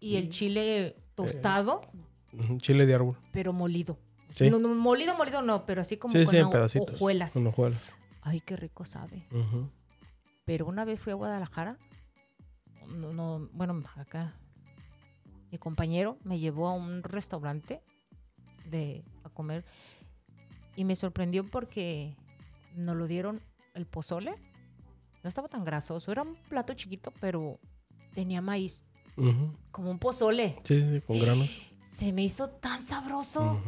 [0.00, 1.82] y el chile tostado,
[2.32, 3.16] ujú, chile de árbol.
[3.32, 3.98] pero molido.
[4.30, 4.48] Sí.
[4.48, 7.32] No, no, molido, molido no, pero así como Sí, con hojuelas.
[7.34, 7.94] Con hojuelas.
[8.22, 9.24] ay, qué rico sabe.
[10.44, 11.76] Pero una vez fui a Guadalajara,
[12.88, 14.34] no, no, bueno, acá,
[15.50, 17.82] mi compañero me llevó a un restaurante
[18.66, 19.64] de, a comer
[20.76, 22.14] y me sorprendió porque
[22.76, 23.40] nos lo dieron
[23.74, 24.34] el pozole.
[25.22, 27.58] No estaba tan grasoso, era un plato chiquito, pero
[28.14, 28.82] tenía maíz,
[29.70, 30.56] como un pozole.
[30.64, 31.50] Sí, con granos.
[31.88, 33.60] Se me hizo tan sabroso.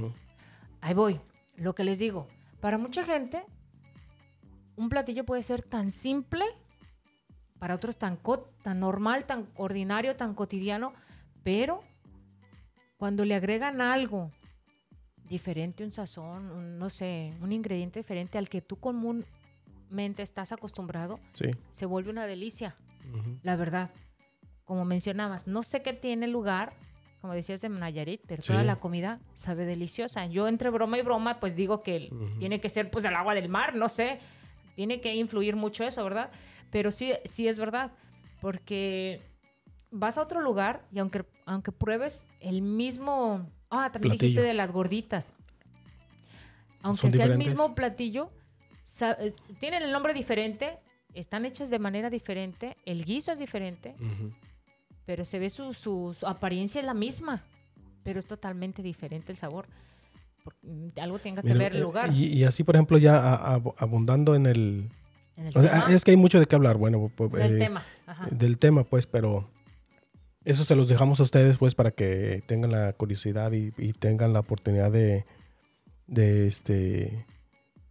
[0.80, 1.20] Ahí voy.
[1.56, 2.28] Lo que les digo.
[2.60, 3.44] Para mucha gente,
[4.76, 6.44] un platillo puede ser tan simple,
[7.58, 8.18] para otros tan,
[8.62, 10.94] tan normal, tan ordinario, tan cotidiano,
[11.42, 11.82] pero
[12.96, 14.30] cuando le agregan algo
[15.28, 21.18] diferente, un sazón, un, no sé, un ingrediente diferente al que tú comúnmente estás acostumbrado,
[21.32, 21.50] Sí.
[21.70, 22.76] se vuelve una delicia
[23.12, 23.38] Ujú.
[23.42, 23.90] la verdad.
[24.64, 26.72] Como mencionabas, no sé qué tiene lugar,
[27.20, 28.48] como decías de Nayarit, pero Sí.
[28.48, 30.26] toda la comida sabe deliciosa.
[30.26, 32.38] Yo entre broma y broma, pues digo que Ujú.
[32.38, 34.18] tiene que ser pues el agua del mar, no sé,
[34.76, 36.30] tiene que influir mucho eso, ¿verdad?
[36.70, 37.92] Pero sí, sí es verdad,
[38.40, 39.20] porque
[39.92, 43.48] vas a otro lugar y aunque, aunque pruebes el mismo...
[43.70, 45.32] Ah, también dijiste de las gorditas.
[46.82, 48.30] Aunque sea el mismo platillo,
[49.00, 50.78] eh, tienen el nombre diferente,
[51.14, 53.94] están hechas de manera diferente, el guiso es diferente,
[55.06, 57.42] pero se ve su, su- su apariencia es la misma,
[58.02, 59.66] pero es totalmente diferente el sabor.
[60.62, 62.12] Mm, algo tenga que Mira, ver el eh, lugar.
[62.12, 63.38] Y, y así, por ejemplo, ya
[63.78, 64.90] abundando en el...
[65.36, 67.58] en el o sea, tema, es que hay mucho de qué hablar, bueno, del eh,
[67.58, 67.84] tema.
[68.06, 68.26] Ajá.
[68.30, 69.48] del tema, pues, pero
[70.44, 74.32] eso se los dejamos a ustedes, pues, para que tengan la curiosidad y, y tengan
[74.32, 75.24] la oportunidad de,
[76.06, 77.26] de, este,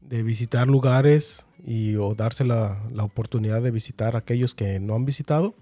[0.01, 5.05] de visitar lugares y o darse la, la oportunidad de visitar aquellos que no han
[5.05, 5.55] visitado.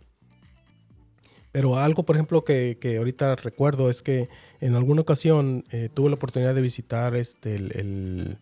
[1.52, 4.30] Pero algo, por ejemplo, que, que ahorita recuerdo es que
[4.62, 8.38] en alguna ocasión eh, tuve la oportunidad de visitar este, el, el-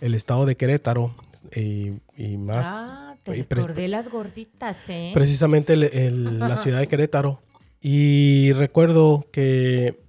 [0.00, 1.12] el estado de Querétaro
[1.56, 5.10] y, y más ah, te recordé las gorditas, ¿eh?
[5.12, 7.42] precisamente el- la ciudad de Querétaro.
[7.80, 10.00] Y recuerdo que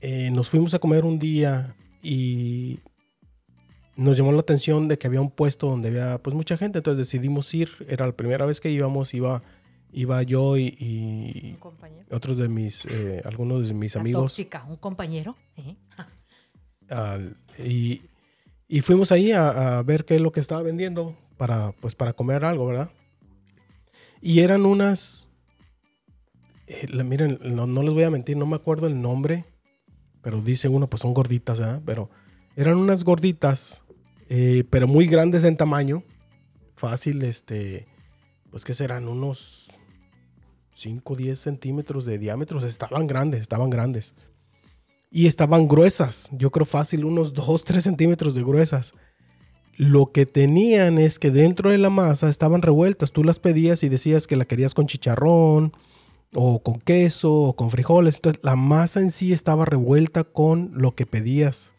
[0.00, 2.80] eh, nos fuimos a comer un día y
[3.96, 7.06] nos llamó la atención de que había un puesto donde había pues mucha gente, entonces
[7.06, 7.70] decidimos ir.
[7.88, 9.42] Era la primera vez que íbamos, iba,
[9.92, 11.58] iba yo y,
[12.10, 14.32] otros de mis, eh, algunos de mis La amigos.
[14.32, 15.36] tóxica, un compañero.
[15.56, 15.76] ¿eh?
[17.58, 18.02] y,
[18.66, 22.12] y fuimos ahí a, a ver qué es lo que estaba vendiendo para, pues, para
[22.14, 22.90] comer algo, ¿verdad?
[24.22, 25.29] Y eran unas...
[26.70, 29.44] eh, miren, no, no les voy a mentir, no me acuerdo el nombre,
[30.22, 31.60] pero dice uno, pues son gorditas.
[31.84, 32.10] Pero
[32.54, 33.82] eran unas gorditas,
[34.28, 36.04] eh, pero muy grandes en tamaño,
[36.76, 37.86] fácil, este,
[38.50, 39.68] pues que serán unos
[40.76, 44.14] 5 o 10 centímetros de diámetro, estaban grandes, estaban grandes
[45.10, 46.28] y estaban gruesas.
[46.30, 48.94] Yo creo fácil, unos 2, 3 centímetros de gruesas.
[49.76, 53.10] Lo que tenían es que dentro de la masa estaban revueltas.
[53.10, 55.72] Tú las pedías y decías que la querías con chicharrón,
[56.34, 58.16] o con queso, o con frijoles.
[58.16, 61.72] Entonces la masa en sí estaba revuelta con lo que pedías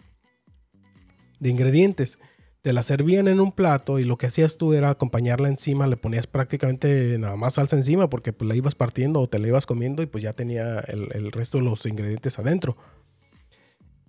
[1.39, 2.17] de ingredientes.
[2.61, 5.97] Te la servían en un plato y lo que hacías tú era acompañarla encima, le
[5.97, 9.65] ponías prácticamente nada más salsa encima porque pues la ibas partiendo o te la ibas
[9.65, 12.77] comiendo y pues ya tenía el, el resto de los ingredientes adentro.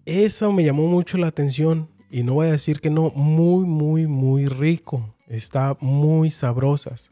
[0.05, 4.07] Eso me llamó mucho la atención y no voy a decir que no, muy, muy,
[4.07, 5.15] muy rico.
[5.29, 7.11] Está muy sabrosas.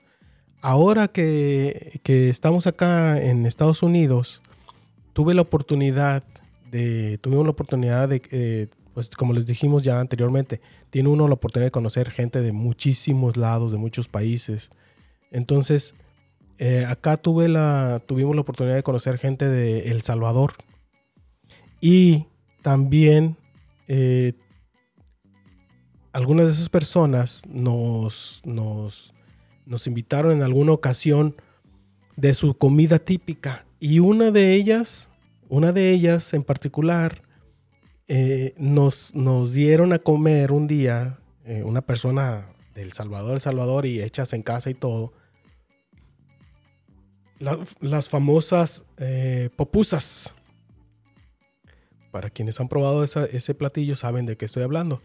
[0.63, 4.43] Ahora que, estamos acá en Estados Unidos,
[5.15, 6.23] tuve la oportunidad
[6.71, 11.35] de, tuvimos la oportunidad de, eh, pues como les dijimos ya anteriormente, tiene uno la
[11.35, 14.71] oportunidad de conocer gente de muchísimos lados, de muchos países.
[15.31, 15.95] Entonces,
[16.59, 20.53] eh, acá tuve la, tuvimos la oportunidad de conocer gente de El Salvador.
[21.81, 22.27] Y
[22.61, 23.39] también
[23.89, 24.35] eh,
[26.13, 29.15] algunas de esas personas nos, nos,
[29.71, 31.37] nos invitaron en alguna ocasión
[32.17, 33.65] de su comida típica.
[33.79, 35.09] Y una de ellas,
[35.49, 37.23] una de ellas en particular,
[38.09, 43.87] eh, nos, nos dieron a comer un día, eh, una persona del Salvador, El Salvador,
[43.87, 45.13] y hechas en casa y todo,
[47.39, 50.35] la- las famosas eh, popusas.
[52.11, 55.01] Para quienes han probado ese platillo saben de qué estoy hablando.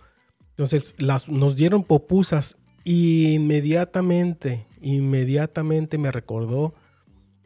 [0.49, 6.73] Entonces, las, nos dieron popusas y inmediatamente, inmediatamente me recordó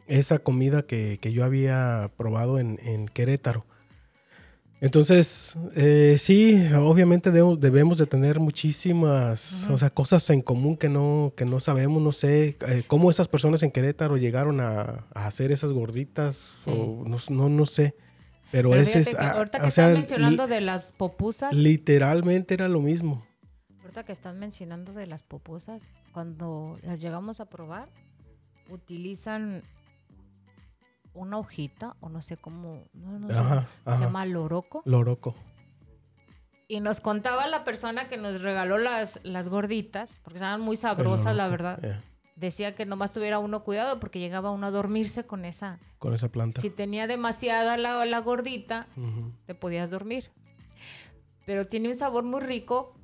[0.06, 3.64] esa comida que, que yo había probado en, en Querétaro.
[4.82, 10.88] Entonces, eh, sí, obviamente debemos, debemos de tener muchísimas o sea, cosas en común que
[10.88, 15.26] no, que no sabemos, no sé, eh, cómo esas personas en Querétaro llegaron a, a
[15.26, 16.70] hacer esas gorditas, Sí.
[16.70, 17.94] o no, no, no sé,
[18.50, 21.54] pero, Pero ese es, que ah, ahorita que o sea, estás mencionando de las popusas,
[21.54, 23.24] literalmente era lo mismo.
[23.90, 27.88] Ahorita que están mencionando de las pupusas, cuando las llegamos a probar,
[28.68, 29.64] utilizan
[31.12, 34.82] una hojita, o no sé cómo, no, no sé, Ajá, se llama loroco.
[34.84, 35.34] Loroco.
[36.68, 41.34] Y nos contaba la persona que nos regaló las, las gorditas, porque estaban muy sabrosas,
[41.34, 42.00] la verdad.
[42.36, 45.80] Decía que nomás tuviera uno cuidado porque llegaba uno a dormirse con esa.
[45.98, 46.60] con esa planta.
[46.60, 49.32] Si tenía demasiada la, la gordita, Ujú.
[49.46, 50.30] te podías dormir.
[51.44, 52.94] Pero tiene un sabor muy rico,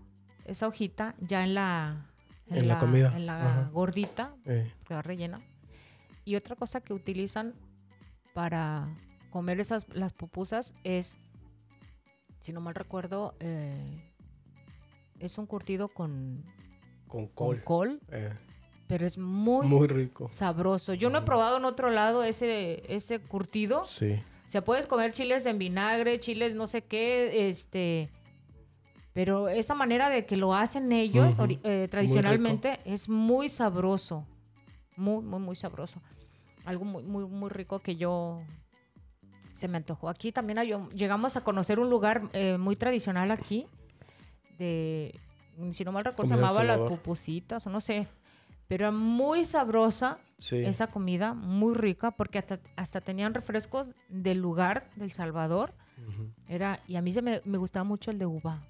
[0.47, 2.07] esa hojita, ya en la,
[2.49, 3.71] En la comida, En la ajá.
[3.73, 5.41] gordita, Eh, que va rellena.
[6.25, 7.55] Y otra cosa que utilizan
[8.35, 8.89] para
[9.31, 11.17] comer esas las pupusas es,
[12.41, 14.03] si no mal recuerdo, eh,
[15.19, 16.43] es un curtido con,
[17.09, 17.63] con con col.
[17.65, 18.33] col, eh,
[18.89, 20.29] pero es muy, muy rico.
[20.31, 20.95] sabroso.
[20.95, 23.85] Yo no he probado en otro lado ese, ese curtido.
[23.85, 24.15] Sí.
[24.47, 28.11] O sea, puedes comer chiles en vinagre, chiles no sé qué, este...
[29.17, 34.27] Pero esa manera de que lo hacen ellos eh, tradicionalmente es muy sabroso.
[34.95, 36.03] Muy, muy, muy sabroso.
[36.67, 38.43] Algo muy, muy, muy rico que yo...
[39.55, 40.11] Se me antojó.
[40.11, 43.67] Aquí también hay, llegamos a conocer un lugar eh, muy tradicional aquí.
[44.59, 45.19] De...
[45.73, 48.09] Si no mal recuerdo, se Comida llamaba las pupusitas o no sé.
[48.69, 50.57] Pero muy sabrosa Sí.
[50.57, 55.73] esa comida muy rica porque hasta, hasta tenían refrescos del lugar del Salvador.
[56.47, 58.63] Era, y a mí se me, me gustaba mucho el de uva.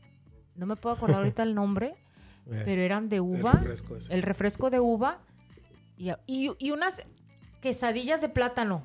[0.57, 1.95] No me puedo acordar ahorita el nombre,
[2.49, 3.53] Eh, pero eran de el uva.
[3.53, 3.97] refresco.
[4.09, 5.19] El refresco de uva
[5.99, 7.03] y, y, y unas
[7.61, 8.85] quesadillas de plátano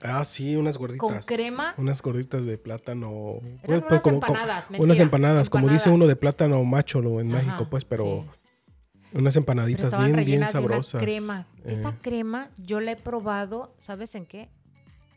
[0.00, 1.00] Ah, sí, unas gorditas.
[1.00, 1.74] con crema.
[1.76, 3.40] Unas gorditas de plátano.
[3.64, 4.68] Eran Pues, unas como- como- empanadas.
[4.78, 9.18] unas empanadas, como dice uno de plátano macho lo- en Ajá, México, pues, pero sí.
[9.18, 11.02] unas empanaditas bien, bien de una sabrosas.
[11.02, 11.48] crema.
[11.64, 14.48] Eh, Esa crema yo la he probado, ¿sabes en qué?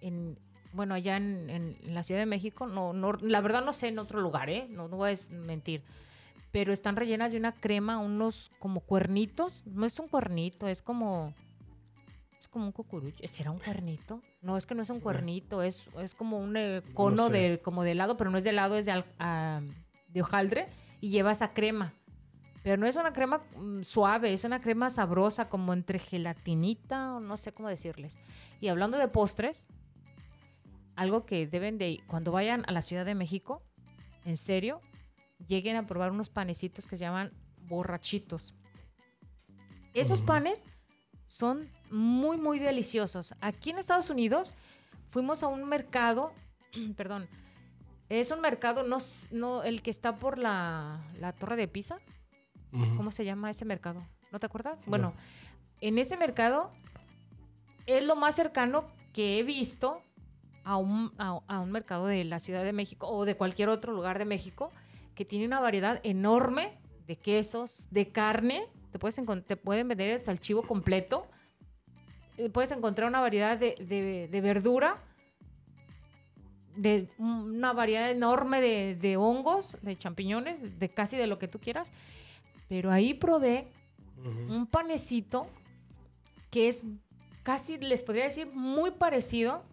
[0.02, 0.40] En,
[0.74, 4.00] bueno, allá en, en- la Ciudad de México, no, no, la verdad no sé en
[4.00, 4.68] otro lugar, ¿eh?
[4.70, 5.82] No, no voy a mentir.
[6.52, 9.64] Pero están rellenas de una crema, unos como cuernitos.
[9.68, 11.34] No es un cuernito, es como...
[12.40, 13.26] Es como un cucurucho.
[13.28, 14.22] ¿Será un cuernito?
[14.42, 17.34] No, es que no es un cuernito, es, es como un eh, cono sé.
[17.34, 19.62] de, como de helado, pero no es de helado, es de, al- ah,
[20.10, 20.68] de hojaldre
[21.00, 21.94] y lleva esa crema.
[22.64, 27.20] Pero no es una crema mm, suave, es una crema sabrosa, como entre gelatinita o
[27.20, 28.18] no sé cómo decirles.
[28.60, 29.64] Y hablando de postres,
[31.02, 33.64] algo que deben de, cuando vayan a la Ciudad de México,
[34.24, 34.82] en serio,
[35.48, 37.34] lleguen a probar unos panecitos que se llaman
[37.68, 38.54] borrachitos.
[39.96, 40.68] Esos panes
[41.26, 43.34] son muy, muy deliciosos.
[43.42, 44.54] Aquí en Estados Unidos
[45.10, 46.34] fuimos a un mercado,
[46.96, 47.28] perdón,
[48.10, 49.00] es un mercado, no,
[49.32, 51.98] no el que está por la, la Torre de Pisa.
[52.96, 54.06] ¿Cómo se llama ese mercado?
[54.32, 54.78] ¿No te acuerdas?
[54.86, 55.14] Bueno,
[55.82, 56.72] en ese mercado
[57.88, 60.04] es lo más cercano que he visto
[60.64, 63.94] a un, a, a un mercado de la Ciudad de México o de cualquier otro
[63.94, 64.72] lugar de México
[65.16, 68.68] que tiene una variedad enorme de quesos, de carne.
[68.92, 71.28] Te, puedes te pueden vender hasta el chivo completo.
[72.38, 74.98] Eh, Puedes encontrar una variedad de, de- de verdura,
[76.76, 81.60] de una variedad enorme de, de hongos, de champiñones, de casi de lo que tú
[81.60, 81.92] quieras.
[82.70, 83.68] Pero ahí probé
[84.50, 85.48] un panecito
[86.50, 86.86] que es
[87.44, 89.64] casi, les podría decir, muy parecido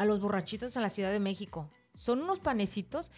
[0.00, 1.68] a los borrachitos en la Ciudad de México.
[1.92, 3.10] Son unos panecitos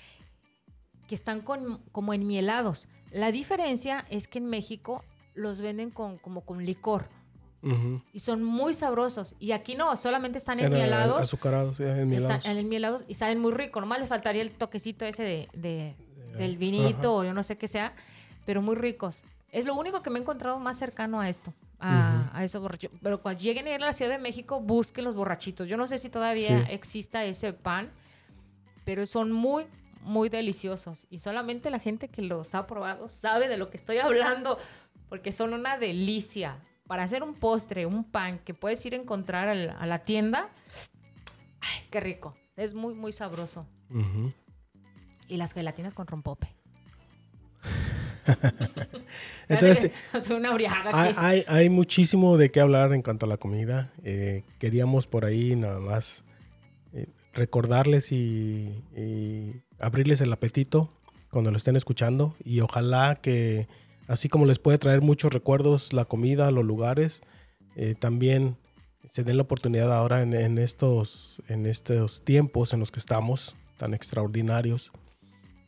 [1.07, 2.89] que están con, como enmielados.
[3.13, 5.05] La diferencia es que en México
[5.35, 7.07] los venden con, como con licor
[8.13, 9.37] y son muy sabrosos.
[9.39, 11.23] Y aquí no, solamente están enmielados.
[11.23, 12.39] Azucarados, sí, enmielados.
[12.39, 13.81] Están enmielados y saben muy rico.
[13.81, 15.95] Nomás les faltaría el toquecito ese de, de-
[16.37, 16.59] del Ajá.
[16.59, 17.95] vinito o yo no sé qué sea,
[18.45, 19.23] pero muy ricos.
[19.53, 22.99] Es lo único que me he encontrado más cercano a esto, a, a esos borrachitos.
[23.03, 25.69] Pero cuando lleguen a ir a la Ciudad de México, busquen los borrachitos.
[25.69, 26.73] Yo no sé si todavía Sí.
[26.73, 27.91] exista ese pan,
[28.85, 29.67] pero son muy,
[30.03, 31.07] muy deliciosos.
[31.11, 34.59] Y solamente la gente que los ha probado sabe de lo que estoy hablando,
[35.09, 36.59] porque son una delicia.
[36.87, 40.49] Para hacer un postre, un pan que puedes ir a encontrar a la tienda,
[41.61, 42.37] ay, qué rico.
[42.57, 43.67] Es muy, muy sabroso.
[43.91, 44.33] Ujú.
[45.29, 46.55] Y las gelatinas con rompope.
[49.49, 49.91] Entonces,
[50.31, 51.15] una hay, aquí.
[51.17, 53.93] hay, hay muchísimo de qué hablar en cuanto a la comida.
[54.05, 56.25] Eh, queríamos por ahí nada más
[56.93, 60.93] eh, recordarles y, y abrirles el apetito
[61.31, 62.35] cuando lo estén escuchando.
[62.45, 63.69] Y ojalá que,
[64.07, 67.23] así como les puede traer muchos recuerdos la comida, los lugares,
[67.77, 68.57] eh, también
[69.11, 73.57] se den la oportunidad ahora en, en estos, en estos tiempos en los que estamos
[73.77, 74.93] tan extraordinarios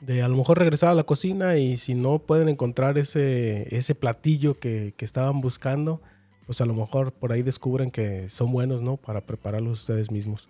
[0.00, 3.94] de a lo mejor regresar a la cocina y si no pueden encontrar ese, ese
[3.94, 6.00] platillo que, que estaban buscando,
[6.46, 8.96] pues a lo mejor por ahí descubren que son buenos, ¿no?
[8.96, 10.48] Para prepararlos ustedes mismos.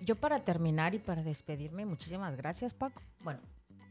[0.00, 3.02] Yo para terminar y para despedirme, muchísimas gracias, Paco.
[3.22, 3.40] Bueno,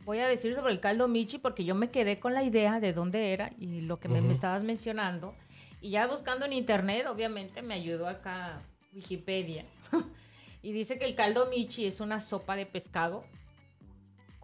[0.06, 2.94] voy a decir sobre el caldo Michi porque yo me quedé con la idea de
[2.94, 5.34] dónde era y lo que me, me estabas mencionando.
[5.82, 8.62] Y ya buscando en internet, obviamente, me ayudó acá
[8.94, 9.66] Wikipedia.
[10.62, 13.24] y dice que el caldo Michi es una sopa de pescado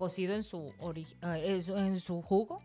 [0.02, 2.60] cocido en su, ori- eh, en su- jugo.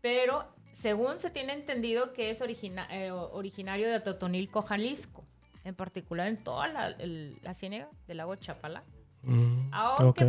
[0.00, 5.24] Pero según se tiene entendido que es origina- eh, originario de Totonilco, Jalisco.
[5.62, 8.82] En particular en toda la, el- la ciénaga del lago Chapala.
[9.22, 10.24] Mm, Aunque,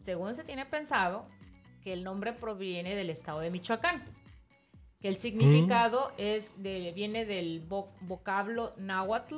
[0.00, 1.28] según se tiene pensado,
[1.84, 4.02] que el nombre proviene del estado de Michoacán.
[5.00, 9.36] Que el significado es de, viene del vo- vocablo náhuatl,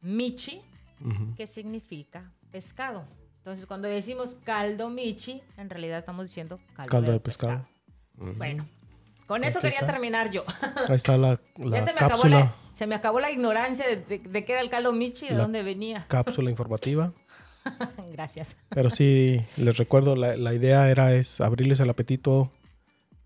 [0.00, 0.60] michi,
[1.36, 3.04] que significa pescado.
[3.48, 7.66] Entonces, cuando decimos caldo michi, en realidad estamos diciendo caldo, Caldo de, pescado.
[8.18, 8.34] pescado.
[8.36, 8.68] Bueno,
[9.26, 9.90] con eso quería está.
[9.92, 10.44] terminar yo.
[10.86, 13.88] Ahí está la, ya la se me, acabó cápsula, la, se me acabó la ignorancia
[13.88, 16.04] de, de- de qué era el caldo michi y de La- dónde venía.
[16.08, 17.14] cápsula informativa.
[18.12, 18.54] Gracias.
[18.68, 22.52] Pero sí, les recuerdo, la, la idea era es abrirles el apetito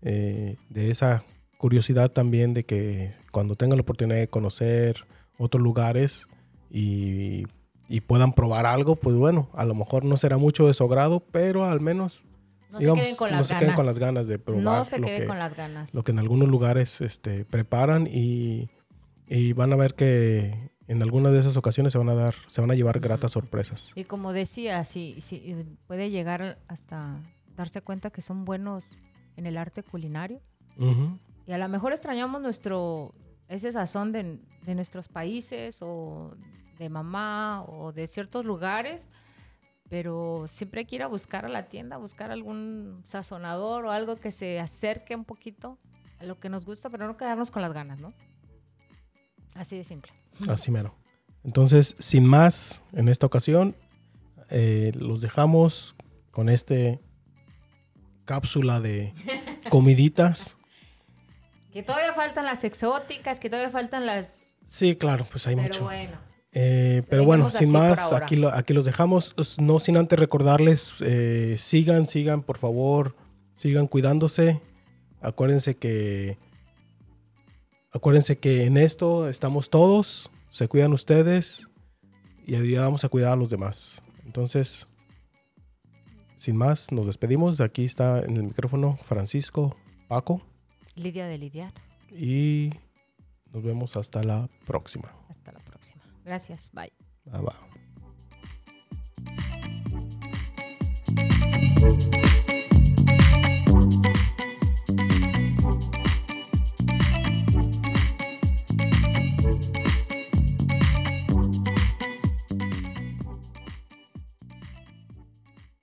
[0.03, 1.25] eh, de esa
[1.57, 5.03] curiosidad también de que cuando tengan la oportunidad de conocer
[5.37, 6.27] otros lugares
[6.71, 7.45] y,
[7.93, 11.19] y puedan probar algo, pues bueno, a lo mejor no será mucho de su agrado,
[11.31, 12.23] pero al menos
[12.71, 14.83] No digamos, se queden con no las se queden con las ganas de probar no
[14.83, 15.93] se lo, queden que, con las ganas.
[15.93, 18.71] lo que en algunos lugares este, preparan y,
[19.27, 22.61] y van a ver que en algunas de esas ocasiones se van a dar, se
[22.61, 23.91] van a llevar gratas sorpresas.
[23.93, 27.21] Y como decía, sí, sí, eh, puede llegar hasta
[27.55, 28.97] darse cuenta que son buenos
[29.37, 30.41] en el arte culinario.
[30.79, 31.19] Ujú.
[31.45, 33.13] Y a lo mejor extrañamos nuestro,
[33.49, 36.35] ese sazón de, de nuestros países o
[36.77, 39.09] de mamá o de ciertos lugares,
[39.89, 44.15] pero siempre hay que ir a buscar a la tienda, buscar algún sazonador o algo
[44.15, 45.77] que se acerque un poquito
[46.19, 48.13] a lo que nos gusta, pero no quedarnos con las ganas, ¿no?
[49.53, 50.11] Así de simple.
[50.47, 50.95] Así mero.
[51.43, 53.75] Entonces, sin más, en esta ocasión,
[54.49, 55.95] eh, los dejamos
[56.31, 56.99] con este
[58.25, 59.13] cápsula de
[59.69, 60.55] comiditas.
[61.71, 64.57] Que todavía faltan las exóticas, que todavía faltan las...
[64.67, 65.83] Sí, claro, pues hay pero mucho.
[65.83, 66.17] bueno.
[66.55, 69.33] Eh, pero bueno, sin más, aquí, lo- aquí los dejamos.
[69.59, 73.15] No sin antes recordarles, eh, sigan, sigan, por favor,
[73.55, 74.61] sigan cuidándose.
[75.21, 76.37] Acuérdense que,
[77.91, 81.67] acuérdense que en esto estamos todos, se cuidan ustedes
[82.45, 84.01] y ayudamos a cuidar a los demás.
[84.25, 84.87] Entonces,
[86.37, 87.61] sin más, nos despedimos.
[87.61, 89.75] Aquí está en el micrófono Francisco,
[90.07, 90.41] Paco
[90.95, 91.73] Lidia de lidiar.
[92.11, 92.69] y
[93.51, 95.11] nos vemos hasta la próxima.
[95.29, 95.72] Hasta la próxima.
[96.25, 96.69] Gracias.
[96.73, 96.91] Bye.